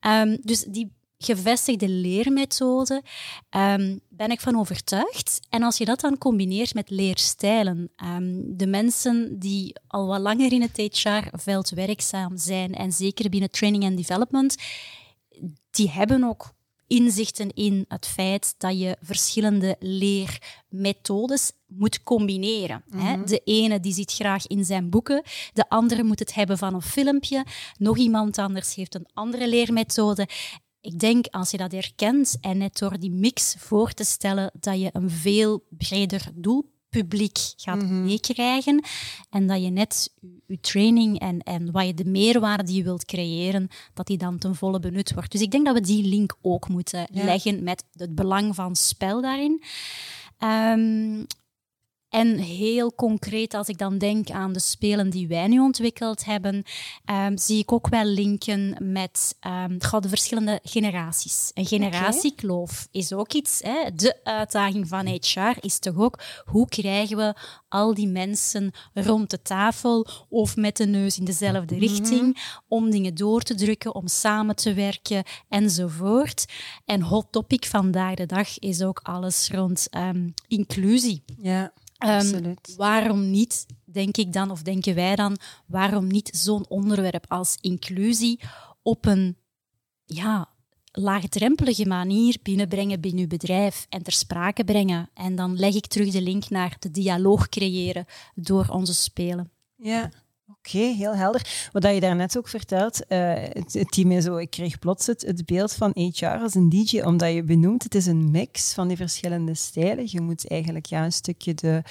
Ja. 0.00 0.22
Um, 0.22 0.38
dus 0.42 0.64
die 0.68 0.94
gevestigde 1.26 1.88
leermethode 1.88 3.02
um, 3.50 4.00
ben 4.08 4.30
ik 4.30 4.40
van 4.40 4.58
overtuigd. 4.58 5.40
En 5.50 5.62
als 5.62 5.78
je 5.78 5.84
dat 5.84 6.00
dan 6.00 6.18
combineert 6.18 6.74
met 6.74 6.90
leerstijlen, 6.90 7.90
um, 8.04 8.56
de 8.56 8.66
mensen 8.66 9.38
die 9.38 9.76
al 9.86 10.06
wat 10.06 10.20
langer 10.20 10.52
in 10.52 10.62
het 10.62 10.76
HR-veld 10.76 11.70
werkzaam 11.70 12.36
zijn, 12.36 12.74
en 12.74 12.92
zeker 12.92 13.30
binnen 13.30 13.50
training 13.50 13.84
en 13.84 13.96
development, 13.96 14.56
die 15.70 15.90
hebben 15.90 16.24
ook 16.24 16.54
inzichten 16.86 17.54
in 17.54 17.84
het 17.88 18.06
feit 18.06 18.54
dat 18.58 18.78
je 18.78 18.96
verschillende 19.00 19.76
leermethodes 19.78 21.52
moet 21.66 22.02
combineren. 22.02 22.84
Mm 22.86 23.00
-hmm. 23.00 23.26
De 23.26 23.40
ene 23.44 23.80
die 23.80 23.92
zit 23.92 24.12
graag 24.12 24.46
in 24.46 24.64
zijn 24.64 24.90
boeken, 24.90 25.22
de 25.52 25.68
andere 25.68 26.02
moet 26.02 26.18
het 26.18 26.34
hebben 26.34 26.58
van 26.58 26.74
een 26.74 26.82
filmpje, 26.82 27.44
nog 27.78 27.96
iemand 27.98 28.38
anders 28.38 28.74
heeft 28.74 28.94
een 28.94 29.08
andere 29.14 29.48
leermethode. 29.48 30.28
Ik 30.86 30.98
denk, 30.98 31.26
als 31.26 31.50
je 31.50 31.56
dat 31.56 31.72
herkent 31.72 32.36
en 32.40 32.58
net 32.58 32.78
door 32.78 32.98
die 32.98 33.10
mix 33.10 33.54
voor 33.58 33.92
te 33.92 34.04
stellen, 34.04 34.50
dat 34.60 34.80
je 34.80 34.90
een 34.92 35.10
veel 35.10 35.64
breder 35.68 36.28
doelpubliek 36.34 37.38
gaat 37.56 37.82
mm 37.82 37.88
-hmm. 37.88 38.04
meekrijgen 38.04 38.84
en 39.30 39.46
dat 39.46 39.62
je 39.62 39.70
net 39.70 40.14
je 40.46 40.60
training 40.60 41.18
en, 41.18 41.40
en 41.40 41.70
wat 41.70 41.86
je 41.86 41.94
de 41.94 42.04
meerwaarde 42.04 42.62
die 42.62 42.76
je 42.76 42.82
wilt 42.82 43.04
creëren, 43.04 43.68
dat 43.94 44.06
die 44.06 44.18
dan 44.18 44.38
ten 44.38 44.54
volle 44.54 44.80
benut 44.80 45.14
wordt. 45.14 45.32
Dus 45.32 45.40
ik 45.40 45.50
denk 45.50 45.64
dat 45.64 45.74
we 45.74 45.80
die 45.80 46.04
link 46.04 46.36
ook 46.42 46.68
moeten 46.68 47.08
ja. 47.12 47.24
leggen 47.24 47.62
met 47.62 47.84
het 47.92 48.14
belang 48.14 48.54
van 48.54 48.76
spel 48.76 49.20
daarin. 49.20 49.62
Um, 50.38 51.26
en 52.16 52.38
heel 52.38 52.94
concreet, 52.94 53.54
als 53.54 53.68
ik 53.68 53.78
dan 53.78 53.98
denk 53.98 54.30
aan 54.30 54.52
de 54.52 54.60
spelen 54.60 55.10
die 55.10 55.28
wij 55.28 55.46
nu 55.46 55.58
ontwikkeld 55.58 56.24
hebben, 56.24 56.64
um, 57.10 57.38
zie 57.38 57.58
ik 57.58 57.72
ook 57.72 57.88
wel 57.88 58.04
linken 58.04 58.76
met 58.92 59.36
um, 59.46 59.78
de 59.78 60.08
verschillende 60.08 60.60
generaties. 60.62 61.50
Een 61.54 61.66
generatiekloof 61.66 62.70
okay. 62.70 63.00
is 63.00 63.12
ook 63.12 63.32
iets. 63.32 63.60
Hè? 63.62 63.94
De 63.94 64.24
uitdaging 64.24 64.88
van 64.88 65.06
HR 65.06 65.56
is 65.60 65.78
toch 65.78 65.96
ook 65.96 66.18
hoe 66.44 66.68
krijgen 66.68 67.16
we 67.16 67.34
al 67.68 67.94
die 67.94 68.08
mensen 68.08 68.72
rond 68.94 69.30
de 69.30 69.42
tafel 69.42 70.06
of 70.28 70.56
met 70.56 70.76
de 70.76 70.86
neus 70.86 71.18
in 71.18 71.24
dezelfde 71.24 71.74
mm 71.74 71.80
-hmm. 71.80 71.88
richting 71.88 72.52
om 72.68 72.90
dingen 72.90 73.14
door 73.14 73.42
te 73.42 73.54
drukken, 73.54 73.94
om 73.94 74.08
samen 74.08 74.56
te 74.56 74.74
werken 74.74 75.24
enzovoort. 75.48 76.44
En 76.84 77.02
hot 77.02 77.26
topic 77.30 77.64
vandaag 77.66 78.14
de 78.14 78.26
dag 78.26 78.58
is 78.58 78.82
ook 78.82 79.00
alles 79.02 79.50
rond 79.50 79.88
um, 79.96 80.34
inclusie. 80.48 81.22
Ja. 81.38 81.72
Um, 82.04 82.54
waarom 82.76 83.30
niet, 83.30 83.66
denk 83.84 84.16
ik 84.16 84.32
dan, 84.32 84.50
of 84.50 84.62
denken 84.62 84.94
wij 84.94 85.16
dan, 85.16 85.36
waarom 85.66 86.06
niet 86.06 86.30
zo'n 86.32 86.68
onderwerp 86.68 87.24
als 87.28 87.56
inclusie 87.60 88.40
op 88.82 89.06
een 89.06 89.36
ja, 90.04 90.48
laagdrempelige 90.92 91.86
manier 91.86 92.36
binnenbrengen 92.42 93.00
binnen 93.00 93.20
uw 93.20 93.26
bedrijf 93.26 93.86
en 93.88 94.02
ter 94.02 94.12
sprake 94.12 94.64
brengen? 94.64 95.10
En 95.14 95.34
dan 95.34 95.58
leg 95.58 95.74
ik 95.74 95.86
terug 95.86 96.10
de 96.10 96.22
link 96.22 96.48
naar 96.48 96.76
de 96.78 96.90
dialoog 96.90 97.48
creëren 97.48 98.06
door 98.34 98.68
onze 98.68 98.94
spelen. 98.94 99.50
Ja, 99.76 100.10
Oké, 100.48 100.78
heel 100.78 101.14
helder. 101.14 101.68
Wat 101.72 101.84
je 101.84 102.00
daarnet 102.00 102.38
ook 102.38 102.48
vertelt, 102.48 103.00
uh, 103.08 103.32
het, 103.52 103.86
team 103.88 104.10
is 104.10 104.24
zo, 104.24 104.36
ik 104.36 104.50
kreeg 104.50 104.78
plots 104.78 105.06
het, 105.06 105.22
het, 105.22 105.46
beeld 105.46 105.72
van 105.72 105.90
HR 105.94 106.26
als 106.26 106.54
een 106.54 106.68
DJ, 106.68 107.00
omdat 107.00 107.32
je 107.32 107.42
benoemt, 107.42 107.82
het 107.82 107.94
is 107.94 108.06
een 108.06 108.30
mix 108.30 108.72
van 108.72 108.88
die 108.88 108.96
verschillende 108.96 109.54
stijlen. 109.54 110.04
Je 110.10 110.20
moet 110.20 110.48
eigenlijk 110.48 110.86
ja, 110.86 111.04
een 111.04 111.12
stukje 111.12 111.54
de... 111.54 111.82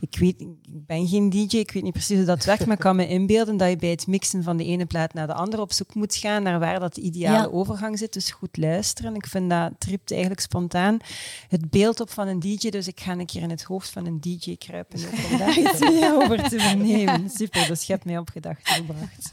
Ik 0.00 0.18
weet, 0.18 0.40
ik 0.40 0.86
ben 0.86 1.08
geen 1.08 1.30
DJ, 1.30 1.56
ik 1.56 1.70
weet 1.70 1.82
niet 1.82 1.92
precies 1.92 2.16
hoe 2.16 2.26
dat 2.26 2.44
werkt, 2.44 2.66
maar 2.66 2.76
ik 2.76 2.82
kan 2.82 2.96
me 2.96 3.08
inbeelden 3.08 3.56
dat 3.56 3.68
je 3.68 3.76
bij 3.76 3.90
het 3.90 4.06
mixen 4.06 4.42
van 4.42 4.56
de 4.56 4.64
ene 4.64 4.86
plaat 4.86 5.14
naar 5.14 5.26
de 5.26 5.34
andere 5.34 5.62
op 5.62 5.72
zoek 5.72 5.94
moet 5.94 6.14
gaan 6.14 6.42
naar 6.42 6.58
waar 6.58 6.80
dat 6.80 6.94
de 6.94 7.00
ideale 7.00 7.52
overgang 7.52 7.98
zit. 7.98 8.12
Dus 8.12 8.30
goed 8.30 8.56
luisteren. 8.56 9.14
Ik 9.14 9.26
vind 9.26 9.50
dat 9.50 9.72
tript 9.78 10.10
eigenlijk 10.10 10.40
spontaan 10.40 10.96
het 11.48 11.70
beeld 11.70 12.00
op 12.00 12.10
van 12.10 12.28
een 12.28 12.40
DJ, 12.40 12.70
dus 12.70 12.88
ik 12.88 13.00
ga 13.00 13.12
een 13.12 13.26
keer 13.26 13.42
in 13.42 13.50
het 13.50 13.62
hoofd 13.62 13.90
van 13.90 14.06
een 14.06 14.20
DJ 14.20 14.56
kruipen 14.56 15.00
om 15.30 15.38
daar 15.38 15.58
iets 15.68 15.82
over 16.12 16.48
te 16.48 16.60
vernemen. 16.60 17.30
Super, 17.30 17.66
dus 17.66 17.82
je 17.82 17.98
hebt 18.00 18.12
mij 18.12 18.18
op 18.18 18.28
gedachten 18.28 18.74
gebracht. 18.74 19.32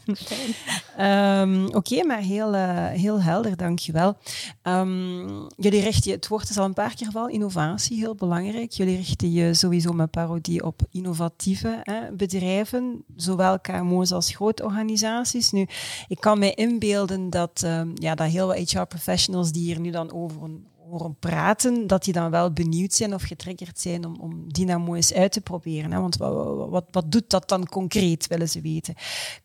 um, 0.99 1.65
Oké, 1.79 2.03
maar 2.03 2.19
heel, 2.19 2.53
uh, 2.53 2.87
heel 2.87 3.21
helder, 3.21 3.57
dankjewel. 3.57 4.17
Um, 4.63 5.47
jullie 5.57 5.81
richten 5.81 6.09
je, 6.09 6.15
het 6.15 6.27
woord 6.27 6.49
is 6.49 6.57
al 6.57 6.65
een 6.65 6.73
paar 6.73 6.95
keer 6.95 7.05
gevallen, 7.05 7.31
innovatie, 7.31 7.97
heel 7.97 8.15
belangrijk. 8.15 8.71
Jullie 8.71 8.95
richten 8.95 9.31
je 9.31 9.53
sowieso 9.53 9.91
met 9.91 10.11
parodie 10.11 10.63
op 10.63 10.81
innovatieve 10.91 11.79
hè, 11.83 12.11
bedrijven, 12.11 13.03
zowel 13.15 13.59
KMO's 13.59 14.11
als 14.11 14.35
grote 14.35 14.63
organisaties. 14.63 15.51
Nu, 15.51 15.67
ik 16.07 16.19
kan 16.19 16.39
mij 16.39 16.53
inbeelden 16.53 17.29
dat, 17.29 17.61
um, 17.65 17.91
ja, 17.95 18.15
dat 18.15 18.27
heel 18.27 18.47
wat 18.47 18.71
HR-professionals 18.71 19.51
die 19.51 19.63
hier 19.63 19.79
nu 19.79 19.91
dan 19.91 20.11
over 20.11 20.43
een 20.43 20.67
horen 20.89 21.15
praten, 21.19 21.87
dat 21.87 22.03
die 22.03 22.13
dan 22.13 22.31
wel 22.31 22.51
benieuwd 22.51 22.93
zijn 22.93 23.13
of 23.13 23.21
getriggerd 23.21 23.79
zijn 23.79 24.05
om, 24.05 24.15
om 24.19 24.53
Dynamo 24.53 24.93
eens 24.93 25.13
uit 25.13 25.31
te 25.31 25.41
proberen. 25.41 25.91
Hè? 25.91 25.99
Want 25.99 26.17
wat, 26.17 26.69
wat, 26.69 26.85
wat 26.91 27.11
doet 27.11 27.29
dat 27.29 27.49
dan 27.49 27.67
concreet, 27.67 28.27
willen 28.27 28.49
ze 28.49 28.61
weten. 28.61 28.95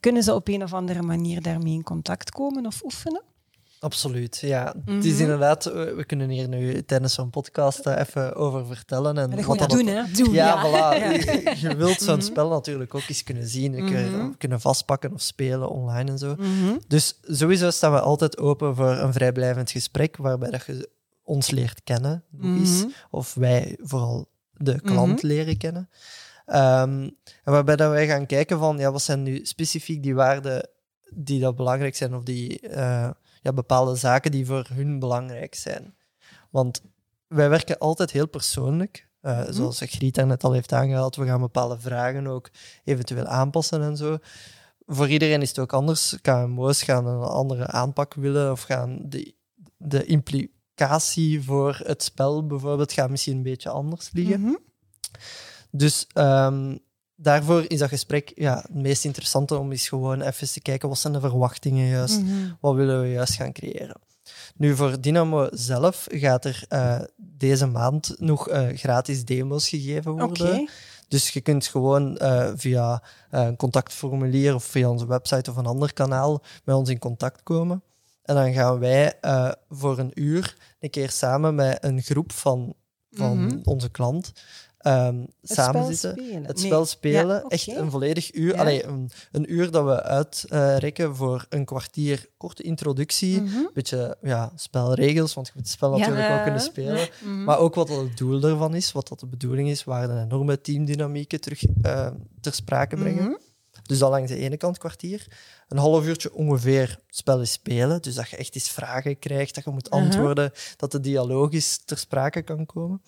Kunnen 0.00 0.22
ze 0.22 0.34
op 0.34 0.48
een 0.48 0.62
of 0.62 0.72
andere 0.72 1.02
manier 1.02 1.42
daarmee 1.42 1.72
in 1.72 1.82
contact 1.82 2.30
komen 2.30 2.66
of 2.66 2.84
oefenen? 2.84 3.22
Absoluut, 3.82 4.38
ja. 4.38 4.74
Het 4.84 5.04
is 5.04 5.12
mhm. 5.12 5.22
inderdaad, 5.22 5.64
we 5.64 6.04
kunnen 6.06 6.28
hier 6.28 6.48
nu 6.48 6.84
tijdens 6.84 7.14
zo'n 7.14 7.30
podcast 7.30 7.86
even 7.86 8.34
over 8.34 8.66
vertellen. 8.66 9.18
En 9.18 9.44
wat 9.44 9.58
dat 9.58 9.70
doen, 9.70 9.86
hè? 9.86 10.02
Doen, 10.12 10.32
ja, 10.32 10.66
Voilà. 10.66 10.98
Je, 11.62 11.74
wilt 11.76 12.00
zo'n 12.00 12.16
mhm. 12.16 12.24
spel 12.24 12.48
natuurlijk 12.48 12.94
ook 12.94 13.08
eens 13.08 13.22
kunnen 13.22 13.48
zien, 13.48 13.82
mm 13.82 14.36
kunnen 14.38 14.60
vastpakken 14.60 15.12
of 15.12 15.20
spelen 15.20 15.68
online 15.68 16.10
en 16.10 16.18
zo. 16.18 16.36
Dus 16.88 17.18
sowieso 17.22 17.70
staan 17.70 17.92
we 17.92 18.00
altijd 18.00 18.38
open 18.38 18.76
voor 18.76 18.90
een 18.90 19.12
vrijblijvend 19.12 19.70
gesprek, 19.70 20.16
waarbij 20.16 20.50
dat 20.50 20.66
je 20.66 20.88
ons 21.22 21.50
leert 21.50 21.82
kennen, 21.84 22.24
mhm. 22.30 22.88
of 23.10 23.34
wij 23.34 23.78
vooral 23.80 24.28
de 24.52 24.80
klant 24.80 25.22
mhm. 25.22 25.26
leren 25.26 25.56
kennen. 25.56 25.88
Um, 26.46 27.16
en 27.44 27.52
waarbij 27.52 27.76
dat 27.76 27.90
wij 27.90 28.06
gaan 28.06 28.26
kijken 28.26 28.58
van, 28.58 28.78
ja, 28.78 28.92
wat 28.92 29.02
zijn 29.02 29.22
nu 29.22 29.44
specifiek 29.44 30.02
die 30.02 30.14
waarden 30.14 30.68
die 31.14 31.40
dat 31.40 31.56
belangrijk 31.56 31.96
zijn, 31.96 32.14
of 32.14 32.22
die 32.22 32.68
uh, 32.68 33.10
ja, 33.42 33.52
bepaalde 33.54 33.94
zaken 33.94 34.30
die 34.30 34.46
voor 34.46 34.66
hun 34.72 34.98
belangrijk 34.98 35.54
zijn. 35.54 35.94
Want 36.50 36.82
wij 37.26 37.48
werken 37.48 37.78
altijd 37.78 38.10
heel 38.10 38.28
persoonlijk. 38.28 39.08
Uh, 39.22 39.42
Zoals 39.50 39.80
Griet 39.84 40.16
net 40.16 40.44
al 40.44 40.52
heeft 40.52 40.72
aangehaald, 40.72 41.16
we 41.16 41.26
gaan 41.26 41.40
bepaalde 41.40 41.80
vragen 41.80 42.26
ook 42.26 42.50
eventueel 42.84 43.26
aanpassen 43.26 43.82
en 43.82 43.96
zo. 43.96 44.18
Voor 44.86 45.08
iedereen 45.08 45.42
is 45.42 45.48
het 45.48 45.58
ook 45.58 45.72
anders. 45.72 46.16
KMO's 46.22 46.82
gaan 46.82 47.06
een 47.06 47.22
andere 47.22 47.66
aanpak 47.66 48.14
willen 48.14 48.52
of 48.52 48.62
gaan 48.62 48.98
de, 49.02 49.34
de 49.76 50.04
impli 50.04 50.50
voor 51.40 51.80
het 51.84 52.02
spel 52.02 52.46
bijvoorbeeld 52.46 52.92
gaat 52.92 53.10
misschien 53.10 53.36
een 53.36 53.42
beetje 53.42 53.68
anders 53.68 54.10
liggen. 54.12 54.40
Mhm. 54.40 54.54
Dus 55.70 56.06
um, 56.14 56.78
daarvoor 57.16 57.64
is 57.68 57.78
dat 57.78 57.88
gesprek 57.88 58.32
ja, 58.34 58.56
het 58.56 58.74
meest 58.74 59.04
interessante 59.04 59.58
om 59.58 59.70
eens 59.70 59.88
gewoon 59.88 60.20
even 60.20 60.52
te 60.52 60.60
kijken 60.60 60.88
wat 60.88 60.98
zijn 60.98 61.12
de 61.12 61.20
verwachtingen 61.20 61.86
juist, 61.86 62.20
mm 62.20 62.56
wat 62.60 62.74
willen 62.74 63.00
we 63.00 63.08
juist 63.08 63.34
gaan 63.34 63.52
creëren. 63.52 64.00
Nu, 64.56 64.76
voor 64.76 65.00
Dynamo 65.00 65.48
zelf 65.50 66.06
gaat 66.10 66.44
er 66.44 66.64
uh, 66.68 67.00
deze 67.16 67.66
maand 67.66 68.14
nog 68.18 68.48
uh, 68.48 68.68
gratis 68.72 69.24
demo's 69.24 69.68
gegeven 69.68 70.12
worden. 70.12 70.46
Okay. 70.46 70.68
Dus 71.08 71.28
je 71.28 71.40
kunt 71.40 71.66
gewoon 71.66 72.18
uh, 72.22 72.50
via 72.56 73.02
een 73.30 73.56
contactformulier 73.56 74.54
of 74.54 74.64
via 74.64 74.88
onze 74.88 75.06
website 75.06 75.50
of 75.50 75.56
een 75.56 75.66
ander 75.66 75.92
kanaal 75.92 76.42
met 76.64 76.76
ons 76.76 76.88
in 76.88 76.98
contact 76.98 77.42
komen. 77.42 77.82
En 78.22 78.34
dan 78.34 78.52
gaan 78.52 78.78
wij 78.78 79.12
uh, 79.22 79.52
voor 79.68 79.98
een 79.98 80.10
uur 80.14 80.56
een 80.80 80.90
keer 80.90 81.10
samen 81.10 81.54
met 81.54 81.84
een 81.84 82.02
groep 82.02 82.32
van, 82.32 82.74
van 83.10 83.38
mm 83.38 83.48
-hmm. 83.48 83.60
onze 83.64 83.90
klant 83.90 84.32
um, 84.86 85.26
samen 85.42 85.94
zitten. 85.94 86.44
Het 86.44 86.60
spel 86.60 86.84
spelen. 86.84 87.36
Ja, 87.36 87.36
okay. 87.36 87.48
Echt 87.48 87.68
een 87.68 87.90
volledig 87.90 88.34
uur. 88.34 88.54
Ja. 88.54 88.60
Allee, 88.60 88.84
een, 88.84 89.10
een, 89.32 89.52
uur 89.52 89.70
dat 89.70 89.84
we 89.84 90.02
uitrekken 90.02 91.08
uh, 91.08 91.14
voor 91.14 91.46
een 91.48 91.64
kwartier 91.64 92.26
korte 92.36 92.62
introductie. 92.62 93.36
Een 93.36 93.42
mm 93.42 93.48
-hmm. 93.48 93.70
beetje 93.74 94.16
ja, 94.22 94.52
spelregels, 94.56 95.34
want 95.34 95.46
je 95.46 95.52
moet 95.56 95.64
het 95.64 95.72
spel 95.72 95.90
natuurlijk 95.90 96.30
ook 96.30 96.42
kunnen 96.42 96.60
spelen. 96.60 97.08
Mm 97.22 97.28
-hmm. 97.28 97.44
Maar 97.44 97.58
ook 97.58 97.74
wat 97.74 97.88
het 97.88 98.16
doel 98.16 98.42
ervan 98.42 98.74
is, 98.74 98.92
wat 98.92 99.08
dat 99.08 99.20
de 99.20 99.26
bedoeling 99.26 99.68
is, 99.68 99.84
waar 99.84 100.06
de 100.06 100.20
enorme 100.20 100.60
teamdynamieken 100.60 101.40
terug 101.40 101.62
uh, 101.82 102.06
ter 102.40 102.54
sprake 102.54 102.96
brengen. 102.96 103.38
Dus 103.92 104.00
dat 104.00 104.10
langs 104.10 104.30
de 104.30 104.38
ene 104.38 104.56
kant 104.56 104.78
kwartier. 104.78 105.26
Een 105.68 105.78
half 105.78 106.06
uurtje 106.06 106.34
ongeveer 106.34 106.98
spel 107.08 107.40
is 107.40 107.52
spelen. 107.52 108.02
Dus 108.02 108.14
dat 108.14 108.30
je 108.30 108.36
echt 108.36 108.54
eens 108.54 108.70
vragen 108.70 109.18
krijgt, 109.18 109.54
dat 109.54 109.64
je 109.64 109.70
moet 109.70 109.90
antwoorden, 109.90 110.44
uh 110.44 110.50
-huh. 110.50 110.76
dat 110.76 110.92
de 110.92 111.00
dialoog 111.00 111.52
eens 111.52 111.82
ter 111.84 111.98
sprake 111.98 112.42
kan 112.42 112.66
komen. 112.66 113.02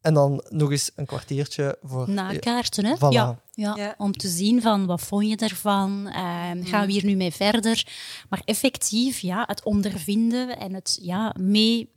En 0.00 0.14
dan 0.14 0.44
nog 0.48 0.70
eens 0.70 0.90
een 0.96 1.06
kwartiertje 1.06 1.78
voor... 1.82 2.10
Nakaarten, 2.10 2.84
hè? 2.84 2.94
Voilà. 2.96 3.08
Ja, 3.08 3.38
ja, 3.50 3.74
ja, 3.76 3.94
Om 3.98 4.12
te 4.12 4.28
zien 4.28 4.62
van, 4.62 4.86
wat 4.86 5.00
vond 5.00 5.28
je 5.28 5.36
ervan? 5.36 6.06
Uh, 6.06 6.14
gaan 6.62 6.86
we 6.86 6.92
hier 6.92 7.04
nu 7.04 7.16
mee 7.16 7.32
verder? 7.32 7.86
Maar 8.28 8.42
effectief, 8.44 9.18
ja, 9.18 9.44
het 9.46 9.62
ondervinden 9.64 10.58
en 10.58 10.74
het 10.74 10.98
ja, 11.02 11.34
mee 11.38 11.90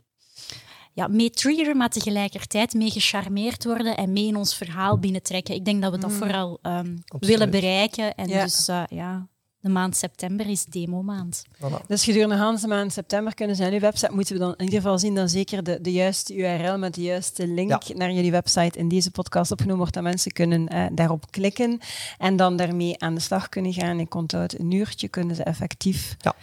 ja, 0.95 1.07
mee 1.07 1.29
triggeren, 1.29 1.77
maar 1.77 1.89
tegelijkertijd 1.89 2.73
mee 2.73 2.91
gecharmeerd 2.91 3.63
worden 3.63 3.97
en 3.97 4.13
mee 4.13 4.27
in 4.27 4.35
ons 4.35 4.55
verhaal 4.55 4.99
binnentrekken. 4.99 5.55
Ik 5.55 5.65
denk 5.65 5.81
dat 5.81 5.91
we 5.91 5.97
dat 5.97 6.09
mm. 6.09 6.17
vooral 6.17 6.59
um, 6.61 7.03
willen 7.19 7.51
bereiken. 7.51 8.15
En 8.15 8.27
ja. 8.27 8.43
dus 8.43 8.69
uh, 8.69 8.83
ja, 8.89 9.27
de 9.59 9.69
maand 9.69 9.95
september 9.95 10.47
is 10.49 10.65
demo-maand. 10.65 11.43
Voilà. 11.55 11.85
Dus 11.87 12.03
gedurende 12.03 12.57
de 12.61 12.67
maand 12.67 12.93
september 12.93 13.33
kunnen 13.33 13.55
ze 13.55 13.65
aan 13.65 13.73
uw 13.73 13.79
website, 13.79 14.13
moeten 14.13 14.33
we 14.33 14.39
dan 14.39 14.53
in 14.57 14.63
ieder 14.63 14.81
geval 14.81 14.99
zien 14.99 15.15
dat 15.15 15.31
zeker 15.31 15.63
de, 15.63 15.81
de 15.81 15.91
juiste 15.91 16.35
URL 16.35 16.77
met 16.77 16.93
de 16.93 17.01
juiste 17.01 17.47
link 17.47 17.83
ja. 17.83 17.95
naar 17.95 18.11
jullie 18.11 18.31
website 18.31 18.79
in 18.79 18.87
deze 18.87 19.11
podcast 19.11 19.51
opgenomen 19.51 19.79
wordt, 19.79 19.93
dat 19.93 20.03
mensen 20.03 20.31
kunnen 20.31 20.73
uh, 20.73 20.85
daarop 20.91 21.31
klikken 21.31 21.79
en 22.17 22.35
dan 22.35 22.55
daarmee 22.55 22.99
aan 22.99 23.15
de 23.15 23.21
slag 23.21 23.49
kunnen 23.49 23.73
gaan. 23.73 23.99
Ik 23.99 24.15
onthoud 24.15 24.59
een 24.59 24.71
uurtje, 24.71 25.07
kunnen 25.07 25.35
ze 25.35 25.43
effectief... 25.43 26.15
Ja 26.17 26.35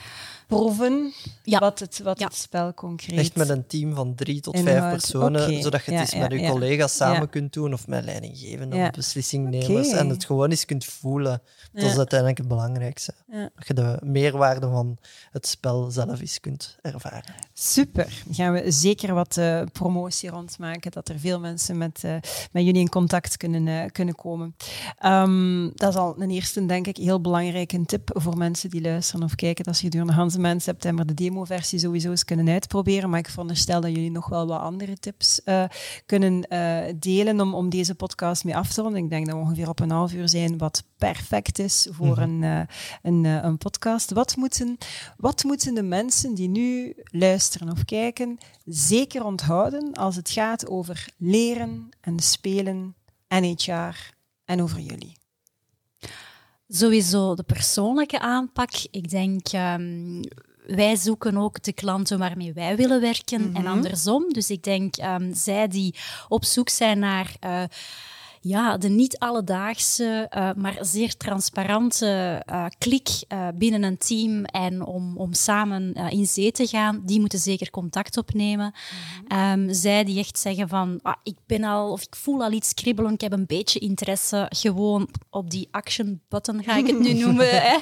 proeven 0.56 1.12
ja. 1.42 1.58
wat, 1.58 1.78
het, 1.78 2.00
wat 2.02 2.18
ja. 2.18 2.26
het 2.26 2.34
spel 2.34 2.74
concreet 2.74 3.18
Echt 3.18 3.36
met 3.36 3.48
een 3.48 3.66
team 3.66 3.94
van 3.94 4.14
drie 4.14 4.40
tot 4.40 4.58
vijf 4.58 4.90
personen, 4.90 5.42
okay. 5.42 5.62
zodat 5.62 5.84
je 5.84 5.90
het 5.90 6.00
eens 6.00 6.28
met 6.28 6.40
je 6.40 6.48
collega's 6.48 6.96
samen 6.96 7.28
kunt 7.28 7.52
doen 7.52 7.72
of 7.72 7.86
met 7.86 8.04
leidinggevenden 8.04 8.84
of 8.84 8.90
beslissingnemers 8.90 9.88
okay. 9.88 9.98
en 9.98 10.08
het 10.08 10.24
gewoon 10.24 10.50
eens 10.50 10.64
kunt 10.64 10.84
voelen. 10.84 11.42
Dat 11.72 11.84
is 11.84 11.96
uiteindelijk 11.96 12.38
het 12.38 12.48
belangrijkste. 12.48 13.14
Dat 13.26 13.66
je 13.66 13.74
de 13.74 13.98
meerwaarde 14.04 14.68
van 14.68 14.98
het 15.30 15.46
spel 15.46 15.90
zelf 15.90 16.20
eens 16.20 16.40
kunt 16.40 16.76
ervaren. 16.82 17.34
Super. 17.52 18.22
Gaan 18.30 18.52
we 18.52 18.70
zeker 18.70 19.14
wat 19.14 19.36
uh, 19.36 19.62
promotie 19.72 20.30
rondmaken, 20.30 20.90
dat 20.90 21.08
er 21.08 21.18
veel 21.18 21.40
mensen 21.40 21.78
met, 21.78 22.02
uh, 22.04 22.12
met 22.52 22.64
jullie 22.64 22.80
in 22.80 22.88
contact 22.88 23.36
kunnen, 23.36 23.66
uh, 23.66 23.84
kunnen 23.92 24.14
komen. 24.14 24.56
Um, 25.04 25.72
dat 25.74 25.88
is 25.88 25.96
al 25.98 26.14
een 26.18 26.30
eerste, 26.30 26.66
denk 26.66 26.86
ik, 26.86 26.96
heel 26.96 27.20
belangrijke 27.20 27.84
tip 27.84 28.10
voor 28.14 28.36
mensen 28.36 28.70
die 28.70 28.80
luisteren 28.80 29.24
of 29.24 29.34
kijken. 29.34 29.64
Dat 29.64 29.78
je 29.78 29.82
gedurende 29.82 30.12
Hans 30.12 30.36
maand 30.42 30.62
september 30.62 31.06
de 31.06 31.14
demo-versie 31.14 31.78
sowieso 31.78 32.10
eens 32.10 32.24
kunnen 32.24 32.48
uitproberen. 32.48 33.10
Maar 33.10 33.18
ik 33.18 33.28
veronderstel 33.28 33.80
dat 33.80 33.90
jullie 33.90 34.10
nog 34.10 34.28
wel 34.28 34.46
wat 34.46 34.60
andere 34.60 34.98
tips 34.98 35.40
uh, 35.44 35.64
kunnen 36.06 36.46
uh, 36.48 36.78
delen 36.96 37.40
om, 37.40 37.54
om 37.54 37.68
deze 37.68 37.94
podcast 37.94 38.44
mee 38.44 38.56
af 38.56 38.72
te 38.72 38.82
ronden. 38.82 39.02
Ik 39.02 39.10
denk 39.10 39.26
dat 39.26 39.34
we 39.34 39.40
ongeveer 39.40 39.68
op 39.68 39.80
een 39.80 39.90
half 39.90 40.12
uur 40.12 40.28
zijn, 40.28 40.58
wat 40.58 40.84
perfect 40.96 41.58
is 41.58 41.88
voor 41.90 42.18
-hmm. 42.18 42.42
een, 42.42 42.68
een, 43.02 43.24
een 43.24 43.58
podcast. 43.58 44.10
Wat 44.10 44.36
moeten, 44.36 44.78
wat 45.16 45.44
moeten 45.44 45.74
de 45.74 45.82
mensen 45.82 46.34
die 46.34 46.48
nu 46.48 46.94
luisteren 47.04 47.70
of 47.70 47.84
kijken 47.84 48.38
zeker 48.64 49.24
onthouden 49.24 49.92
als 49.92 50.16
het 50.16 50.30
gaat 50.30 50.68
over 50.68 51.08
leren 51.16 51.88
en 52.00 52.18
spelen 52.18 52.94
en 53.28 53.44
HR 53.44 54.14
en 54.44 54.62
over 54.62 54.80
jullie? 54.80 55.21
Sowieso 56.74 57.34
de 57.34 57.42
persoonlijke 57.42 58.20
aanpak. 58.20 58.70
Ik 58.90 59.10
denk, 59.10 59.52
um, 59.52 60.20
wij 60.66 60.96
zoeken 60.96 61.36
ook 61.36 61.62
de 61.62 61.72
klanten 61.72 62.18
waarmee 62.18 62.52
wij 62.52 62.76
willen 62.76 63.00
werken 63.00 63.40
mm 63.40 63.46
-hmm. 63.46 63.56
en 63.56 63.66
andersom. 63.66 64.32
Dus 64.32 64.50
ik 64.50 64.62
denk, 64.62 64.96
um, 64.96 65.34
zij 65.34 65.68
die 65.68 65.94
op 66.28 66.44
zoek 66.44 66.68
zijn 66.68 66.98
naar. 66.98 67.34
Uh, 67.44 67.62
ja, 68.44 68.76
de 68.76 68.88
niet 68.88 69.18
alledaagse, 69.18 70.30
uh, 70.36 70.50
maar 70.56 70.78
zeer 70.80 71.16
transparante 71.16 72.42
uh, 72.50 72.66
klik 72.78 73.08
uh, 73.28 73.48
binnen 73.54 73.82
een 73.82 73.98
team 73.98 74.44
en 74.44 74.84
om, 74.84 75.16
om 75.16 75.32
samen 75.32 75.92
in 75.92 76.26
zee 76.26 76.52
te 76.52 76.66
gaan, 76.66 77.02
die 77.04 77.20
moeten 77.20 77.38
zeker 77.38 77.70
contact 77.70 78.16
opnemen. 78.16 78.74
Mm 78.74 79.22
um, 79.32 79.74
zij 79.74 80.04
die 80.04 80.18
echt 80.18 80.38
zeggen 80.38 80.68
van, 80.68 80.98
ah, 81.02 81.14
ik 81.22 81.36
ben 81.46 81.64
al, 81.64 81.92
of 81.92 82.02
ik 82.02 82.16
voel 82.16 82.42
al 82.42 82.52
iets 82.52 82.74
kribbelen, 82.74 83.12
ik 83.12 83.20
heb 83.20 83.32
een 83.32 83.46
beetje 83.46 83.78
interesse, 83.78 84.46
gewoon 84.48 85.08
op 85.30 85.50
die 85.50 85.68
action 85.70 86.20
button 86.28 86.62
ga 86.62 86.76
ik 86.76 86.86
het 86.86 86.98
nu 86.98 87.12
noemen, 87.24 87.62
hè, 87.62 87.78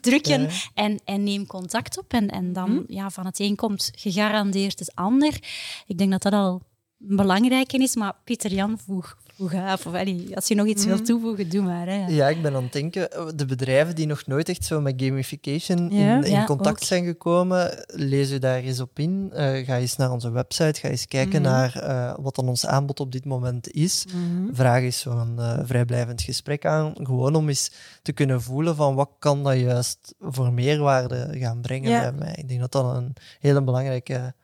drukken 0.00 0.48
en, 0.74 1.00
en 1.04 1.22
neem 1.22 1.46
contact 1.46 1.98
op. 1.98 2.12
En, 2.12 2.28
en 2.28 2.52
dan, 2.52 2.70
mm 2.70 2.84
ja, 2.86 3.10
van 3.10 3.26
het 3.26 3.38
een 3.38 3.56
komt 3.56 3.90
gegarandeerd 3.94 4.78
het 4.78 4.94
ander. 4.94 5.38
Ik 5.86 5.98
denk 5.98 6.10
dat 6.10 6.22
dat 6.22 6.32
al 6.32 6.62
belangrijk 6.96 7.72
is, 7.72 7.96
maar 7.96 8.14
Pieter 8.24 8.52
Jan 8.52 8.78
vroeg 8.78 9.16
hoe 9.36 9.48
gaaf. 9.48 9.86
Of, 9.86 9.94
als 10.34 10.48
je 10.48 10.54
nog 10.54 10.66
iets 10.66 10.84
wilt 10.84 10.98
mhm. 10.98 11.06
toevoegen, 11.06 11.48
doe 11.48 11.62
maar. 11.62 11.86
Hè. 11.86 12.06
Ja, 12.06 12.28
ik 12.28 12.42
ben 12.42 12.54
aan 12.54 12.62
het 12.62 12.72
denken, 12.72 13.08
de 13.36 13.44
bedrijven 13.44 13.94
die 13.94 14.06
nog 14.06 14.26
nooit 14.26 14.48
echt 14.48 14.64
zo 14.64 14.80
met 14.80 14.94
gamification 14.96 15.90
in, 15.90 16.24
in 16.24 16.44
contact 16.44 16.84
zijn 16.84 17.04
gekomen, 17.04 17.84
lees 17.86 18.30
je 18.30 18.38
daar 18.38 18.58
eens 18.58 18.80
op 18.80 18.98
in. 18.98 19.30
Uh, 19.32 19.38
ga 19.66 19.76
eens 19.76 19.96
naar 19.96 20.12
onze 20.12 20.30
website, 20.30 20.80
ga 20.80 20.88
eens 20.88 21.06
kijken 21.06 21.42
mhm. 21.42 21.50
naar 21.50 21.82
uh, 21.82 22.14
wat 22.24 22.34
dan 22.34 22.48
ons 22.48 22.66
aanbod 22.66 23.00
op 23.00 23.12
dit 23.12 23.24
moment 23.24 23.70
is. 23.70 24.04
Mm 24.14 24.54
Vraag 24.54 24.82
eens 24.82 25.00
zo'n 25.00 25.36
uh, 25.38 25.58
vrijblijvend 25.62 26.22
gesprek 26.22 26.66
aan, 26.66 26.94
gewoon 27.02 27.34
om 27.34 27.48
eens 27.48 27.70
te 28.02 28.12
kunnen 28.12 28.42
voelen 28.42 28.76
van 28.76 28.94
wat 28.94 29.10
kan 29.18 29.42
dat 29.42 29.58
juist 29.58 30.14
voor 30.20 30.52
meerwaarde 30.52 31.28
gaan 31.32 31.60
brengen 31.60 32.00
bij 32.00 32.12
mij. 32.12 32.34
Ik 32.36 32.48
denk 32.48 32.60
dat 32.60 32.72
dat 32.72 32.96
een 32.96 33.12
hele 33.40 33.62
belangrijke 33.62 34.34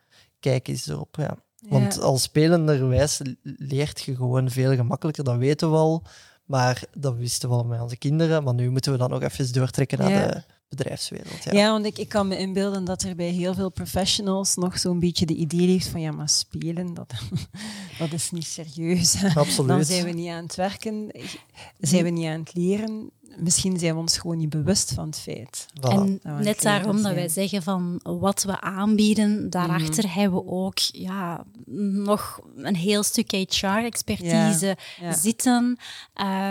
kijk 0.40 0.68
is 0.68 0.86
erop, 0.86 1.16
ja. 1.16 1.36
Want 1.68 2.00
als 2.00 2.22
spelenderwijs 2.22 3.20
leert 3.42 4.00
je 4.00 4.16
gewoon 4.16 4.50
veel 4.50 4.74
gemakkelijker, 4.74 5.24
dat 5.24 5.36
weten 5.36 5.70
we 5.70 5.76
al. 5.76 6.02
Maar 6.44 6.82
dat 6.94 7.16
wisten 7.16 7.48
we 7.48 7.54
al 7.54 7.64
met 7.64 7.80
onze 7.80 7.96
kinderen. 7.96 8.44
Maar 8.44 8.54
nu 8.54 8.70
moeten 8.70 8.92
we 8.92 8.98
dan 8.98 9.12
ook 9.12 9.22
even 9.22 9.52
doortrekken 9.52 9.98
naar 9.98 10.28
de 10.28 10.42
bedrijfswereld. 10.68 11.44
Ja, 11.44 11.52
ja 11.52 11.70
want 11.70 11.86
ik, 11.86 11.98
ik 11.98 12.08
kan 12.08 12.28
me 12.28 12.38
inbeelden 12.38 12.84
dat 12.84 13.02
er 13.02 13.14
bij 13.16 13.28
heel 13.28 13.54
veel 13.54 13.70
professionals 13.70 14.54
nog 14.54 14.78
zo'n 14.78 14.98
beetje 14.98 15.26
de 15.26 15.34
idee 15.34 15.66
heeft 15.66 15.88
van 15.88 16.00
ja, 16.00 16.10
maar 16.10 16.28
spelen, 16.28 16.94
dat, 16.94 17.12
dat 17.98 18.12
is 18.12 18.30
niet 18.30 18.46
serieus. 18.46 19.24
Absoluut. 19.34 19.68
Dan 19.68 19.84
zijn 19.84 20.04
we 20.04 20.10
niet 20.10 20.28
aan 20.28 20.42
het 20.42 20.54
werken, 20.54 21.10
zijn 21.78 22.04
we 22.04 22.10
niet 22.10 22.26
aan 22.26 22.40
het 22.40 22.54
leren 22.54 23.10
misschien 23.36 23.78
zijn 23.78 23.94
we 23.94 24.00
ons 24.00 24.18
gewoon 24.18 24.36
niet 24.36 24.50
bewust 24.50 24.92
van 24.92 25.06
het 25.06 25.18
feit. 25.18 25.66
En 25.80 26.20
net 26.22 26.62
daarom 26.62 27.02
dat 27.02 27.14
wij 27.14 27.28
zeggen 27.28 27.62
van 27.62 28.00
wat 28.02 28.42
we 28.42 28.60
aanbieden, 28.60 29.50
daarachter 29.50 30.04
mhm. 30.04 30.18
hebben 30.18 30.44
we 30.44 30.50
ook 30.50 30.78
ja, 30.78 31.44
nog 32.04 32.40
een 32.56 32.76
heel 32.76 33.02
stuk 33.02 33.30
HR-expertise 33.30 34.76
zitten 35.10 35.76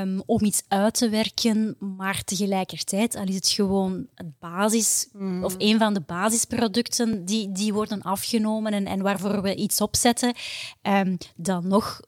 um, 0.02 0.22
om 0.26 0.44
iets 0.44 0.64
uit 0.68 0.94
te 0.94 1.10
werken, 1.10 1.76
maar 1.80 2.24
tegelijkertijd 2.24 3.16
al 3.16 3.28
is 3.28 3.36
het 3.36 3.50
gewoon 3.50 4.08
het 4.16 4.40
basis, 4.40 5.08
mhm. 5.14 5.44
of 5.44 5.56
een 5.58 5.80
van 5.80 5.94
de 5.94 6.02
basisproducten 6.02 7.26
die, 7.26 7.52
die 7.52 7.74
worden 7.74 8.02
afgenomen 8.02 8.74
en, 8.74 8.86
en 8.86 9.02
waarvoor 9.02 9.42
we 9.42 9.56
iets 9.56 9.82
opzetten, 9.82 10.34
um, 10.82 11.18
dan 11.36 11.68
nog 11.68 12.02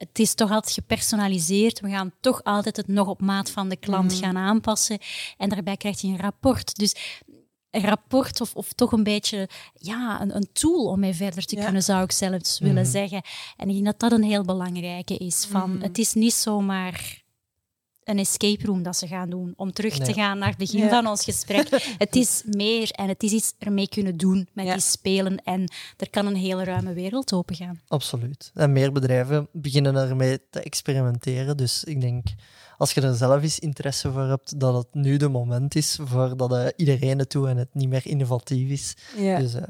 het 0.00 0.18
is 0.18 0.34
toch 0.34 0.50
altijd 0.50 0.74
gepersonaliseerd. 0.74 1.80
We 1.80 1.90
gaan 1.90 2.12
toch 2.20 2.44
altijd 2.44 2.76
het 2.76 2.88
nog 2.88 3.08
op 3.08 3.20
maat 3.20 3.50
van 3.50 3.68
de 3.68 3.76
klant 3.76 4.12
mhm. 4.12 4.22
gaan 4.22 4.36
aanpassen. 4.36 4.98
En 5.36 5.48
daarbij 5.48 5.76
krijg 5.76 6.00
je 6.00 6.08
een 6.08 6.20
rapport. 6.20 6.76
Dus 6.76 6.94
een 7.70 7.84
rapport 7.84 8.40
of, 8.40 8.54
of 8.54 8.72
toch 8.72 8.92
een 8.92 9.02
beetje 9.02 9.48
ja, 9.74 10.20
een, 10.20 10.36
een 10.36 10.48
tool 10.52 10.84
om 10.84 11.00
mee 11.00 11.14
verder 11.14 11.44
te 11.44 11.56
kunnen, 11.56 11.82
zou 11.82 12.02
ik 12.02 12.12
zelfs 12.12 12.58
willen 12.58 12.82
mhm. 12.82 12.90
zeggen. 12.90 13.22
En 13.56 13.68
ik 13.68 13.74
denk 13.74 13.84
dat 13.84 13.98
dat 13.98 14.12
een 14.12 14.24
heel 14.24 14.44
belangrijke 14.44 15.16
is. 15.16 15.44
Van, 15.44 15.72
mhm. 15.74 15.82
Het 15.82 15.98
is 15.98 16.12
niet 16.12 16.34
zomaar 16.34 17.22
een 18.10 18.18
escape 18.18 18.66
room 18.66 18.82
dat 18.82 18.96
ze 18.96 19.06
gaan 19.06 19.30
doen. 19.30 19.52
Om 19.56 19.72
terug 19.72 19.98
te 19.98 20.12
gaan 20.12 20.38
naar 20.38 20.48
het 20.48 20.58
begin 20.58 20.88
van 20.88 21.06
ons 21.06 21.24
gesprek. 21.24 21.68
het 21.98 22.16
is 22.16 22.42
meer 22.46 22.90
en 22.90 23.08
het 23.08 23.22
is 23.22 23.32
iets 23.32 23.52
ermee 23.58 23.88
kunnen 23.88 24.16
doen 24.16 24.48
met 24.52 24.66
die 24.66 24.80
spelen. 24.80 25.44
En 25.44 25.72
er 25.96 26.10
kan 26.10 26.26
een 26.26 26.36
hele 26.36 26.64
ruime 26.64 26.92
wereld 26.92 27.32
open 27.32 27.56
gaan. 27.56 27.80
Absoluut. 27.88 28.50
En 28.54 28.72
meer 28.72 28.92
bedrijven 28.92 29.48
beginnen 29.52 29.96
ermee 29.96 30.38
te 30.50 30.60
experimenteren. 30.60 31.56
Dus 31.56 31.84
ik 31.84 32.00
denk, 32.00 32.26
als 32.76 32.92
je 32.92 33.00
er 33.00 33.14
zelf 33.14 33.42
eens 33.42 33.58
interesse 33.58 34.12
voor 34.12 34.28
hebt, 34.28 34.60
dat 34.60 34.74
het 34.74 34.94
nu 34.94 35.16
de 35.16 35.28
moment 35.28 35.74
is 35.74 35.98
voordat 36.02 36.52
uh, 36.52 36.66
iedereen 36.76 37.18
het 37.18 37.30
doet 37.30 37.46
en 37.46 37.56
het 37.56 37.74
niet 37.74 37.88
meer 37.88 38.06
innovatief 38.06 38.70
is. 38.70 38.96
Dus 39.16 39.54
uh. 39.54 39.62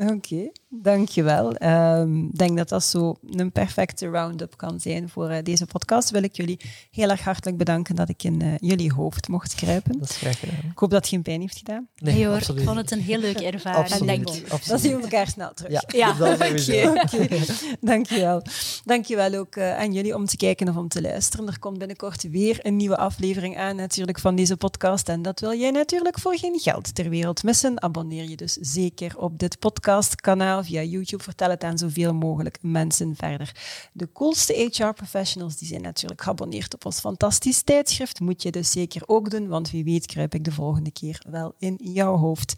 Oké, 0.00 0.12
okay, 0.12 0.52
dankjewel. 0.68 1.54
Ehm, 1.54 2.24
ik 2.24 2.38
denk 2.38 2.56
dat 2.56 2.68
dat 2.68 2.84
zo 2.84 3.14
een 3.30 3.52
perfecte 3.52 4.08
round-up 4.08 4.56
kan 4.56 4.80
zijn 4.80 5.08
voor 5.08 5.28
eh, 5.28 5.42
deze 5.42 5.66
podcast. 5.66 6.10
Wil 6.10 6.22
ik 6.22 6.36
jullie 6.36 6.60
heel 6.90 7.10
erg 7.10 7.20
hartelijk 7.20 7.58
bedanken 7.58 7.94
dat 7.94 8.08
ik 8.08 8.22
in 8.22 8.42
uh, 8.42 8.54
jullie 8.58 8.92
hoofd 8.92 9.28
mocht 9.28 9.54
kruipen. 9.54 9.98
Dat 9.98 10.10
is 10.10 10.16
graag 10.16 10.38
gedaan. 10.38 10.70
Ik 10.70 10.78
hoop 10.78 10.90
dat 10.90 11.00
het 11.00 11.08
geen 11.08 11.22
pijn 11.22 11.40
heeft 11.40 11.58
gedaan. 11.58 11.88
Nee, 11.96 12.14
nee 12.14 12.26
hoor, 12.26 12.36
ik 12.36 12.64
vond 12.64 12.76
het 12.76 12.90
een 12.90 13.00
heel 13.00 13.18
leuke 13.18 13.44
ervaring. 13.44 13.84
Absoluut, 13.84 14.06
denk 14.06 14.30
ik. 14.30 14.66
Dan 14.66 14.78
zien 14.78 14.96
we 14.96 15.02
elkaar 15.02 15.26
snel 15.26 15.52
terug. 15.54 15.72
Ja, 15.72 15.82
ja. 15.86 16.12
dat 16.12 16.34
okay, 16.34 16.86
okay. 16.86 17.46
Dankjewel. 17.80 18.42
Dankjewel 18.84 19.34
ook 19.34 19.56
uh, 19.56 19.78
aan 19.78 19.92
jullie 19.92 20.14
om 20.14 20.26
te 20.26 20.36
kijken 20.36 20.68
of 20.68 20.76
om 20.76 20.88
te 20.88 21.02
luisteren. 21.02 21.46
Er 21.46 21.58
komt 21.58 21.78
binnenkort 21.78 22.30
weer 22.30 22.58
een 22.62 22.76
nieuwe 22.76 22.96
aflevering 22.96 23.58
aan 23.58 23.76
natuurlijk 23.76 24.18
van 24.18 24.34
deze 24.34 24.56
podcast. 24.56 25.08
En 25.08 25.22
dat 25.22 25.40
wil 25.40 25.54
jij 25.54 25.70
natuurlijk 25.70 26.18
voor 26.18 26.38
geen 26.38 26.58
geld 26.58 26.94
ter 26.94 27.08
wereld 27.08 27.42
missen. 27.42 27.82
Abonneer 27.82 28.28
je 28.28 28.36
dus 28.36 28.52
zeker 28.52 29.18
op 29.18 29.38
dit 29.38 29.58
podcast 29.58 29.88
podcastkanaal, 29.90 30.62
via 30.64 30.82
YouTube. 30.82 31.22
Vertel 31.22 31.50
het 31.50 31.64
aan 31.64 31.78
zoveel 31.78 32.14
mogelijk 32.14 32.58
mensen 32.62 33.16
verder. 33.16 33.52
De 33.92 34.12
coolste 34.12 34.52
HR-professionals 34.52 35.56
die 35.56 35.68
zijn 35.68 35.82
natuurlijk 35.82 36.22
geabonneerd 36.22 36.74
op 36.74 36.84
ons 36.84 37.00
fantastisch 37.00 37.62
tijdschrift. 37.62 38.20
Moet 38.20 38.42
je 38.42 38.50
dus 38.50 38.70
zeker 38.70 39.02
ook 39.06 39.30
doen, 39.30 39.48
want 39.48 39.70
wie 39.70 39.84
weet 39.84 40.06
kruip 40.06 40.34
ik 40.34 40.44
de 40.44 40.52
volgende 40.52 40.90
keer 40.90 41.22
wel 41.30 41.54
in 41.58 41.78
jouw 41.82 42.16
hoofd. 42.16 42.54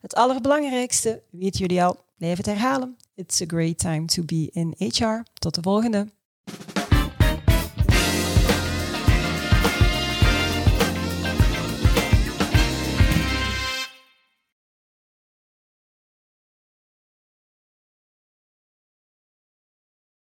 Het 0.00 0.14
allerbelangrijkste, 0.14 1.22
weten 1.30 1.60
jullie 1.60 1.82
al, 1.82 2.04
blijf 2.18 2.36
het 2.36 2.46
herhalen. 2.46 2.96
It's 3.14 3.40
a 3.40 3.46
great 3.46 3.78
time 3.78 4.04
to 4.04 4.22
be 4.22 4.50
in 4.52 4.74
HR. 4.78 5.22
Tot 5.32 5.54
de 5.54 5.62
volgende. 5.62 6.06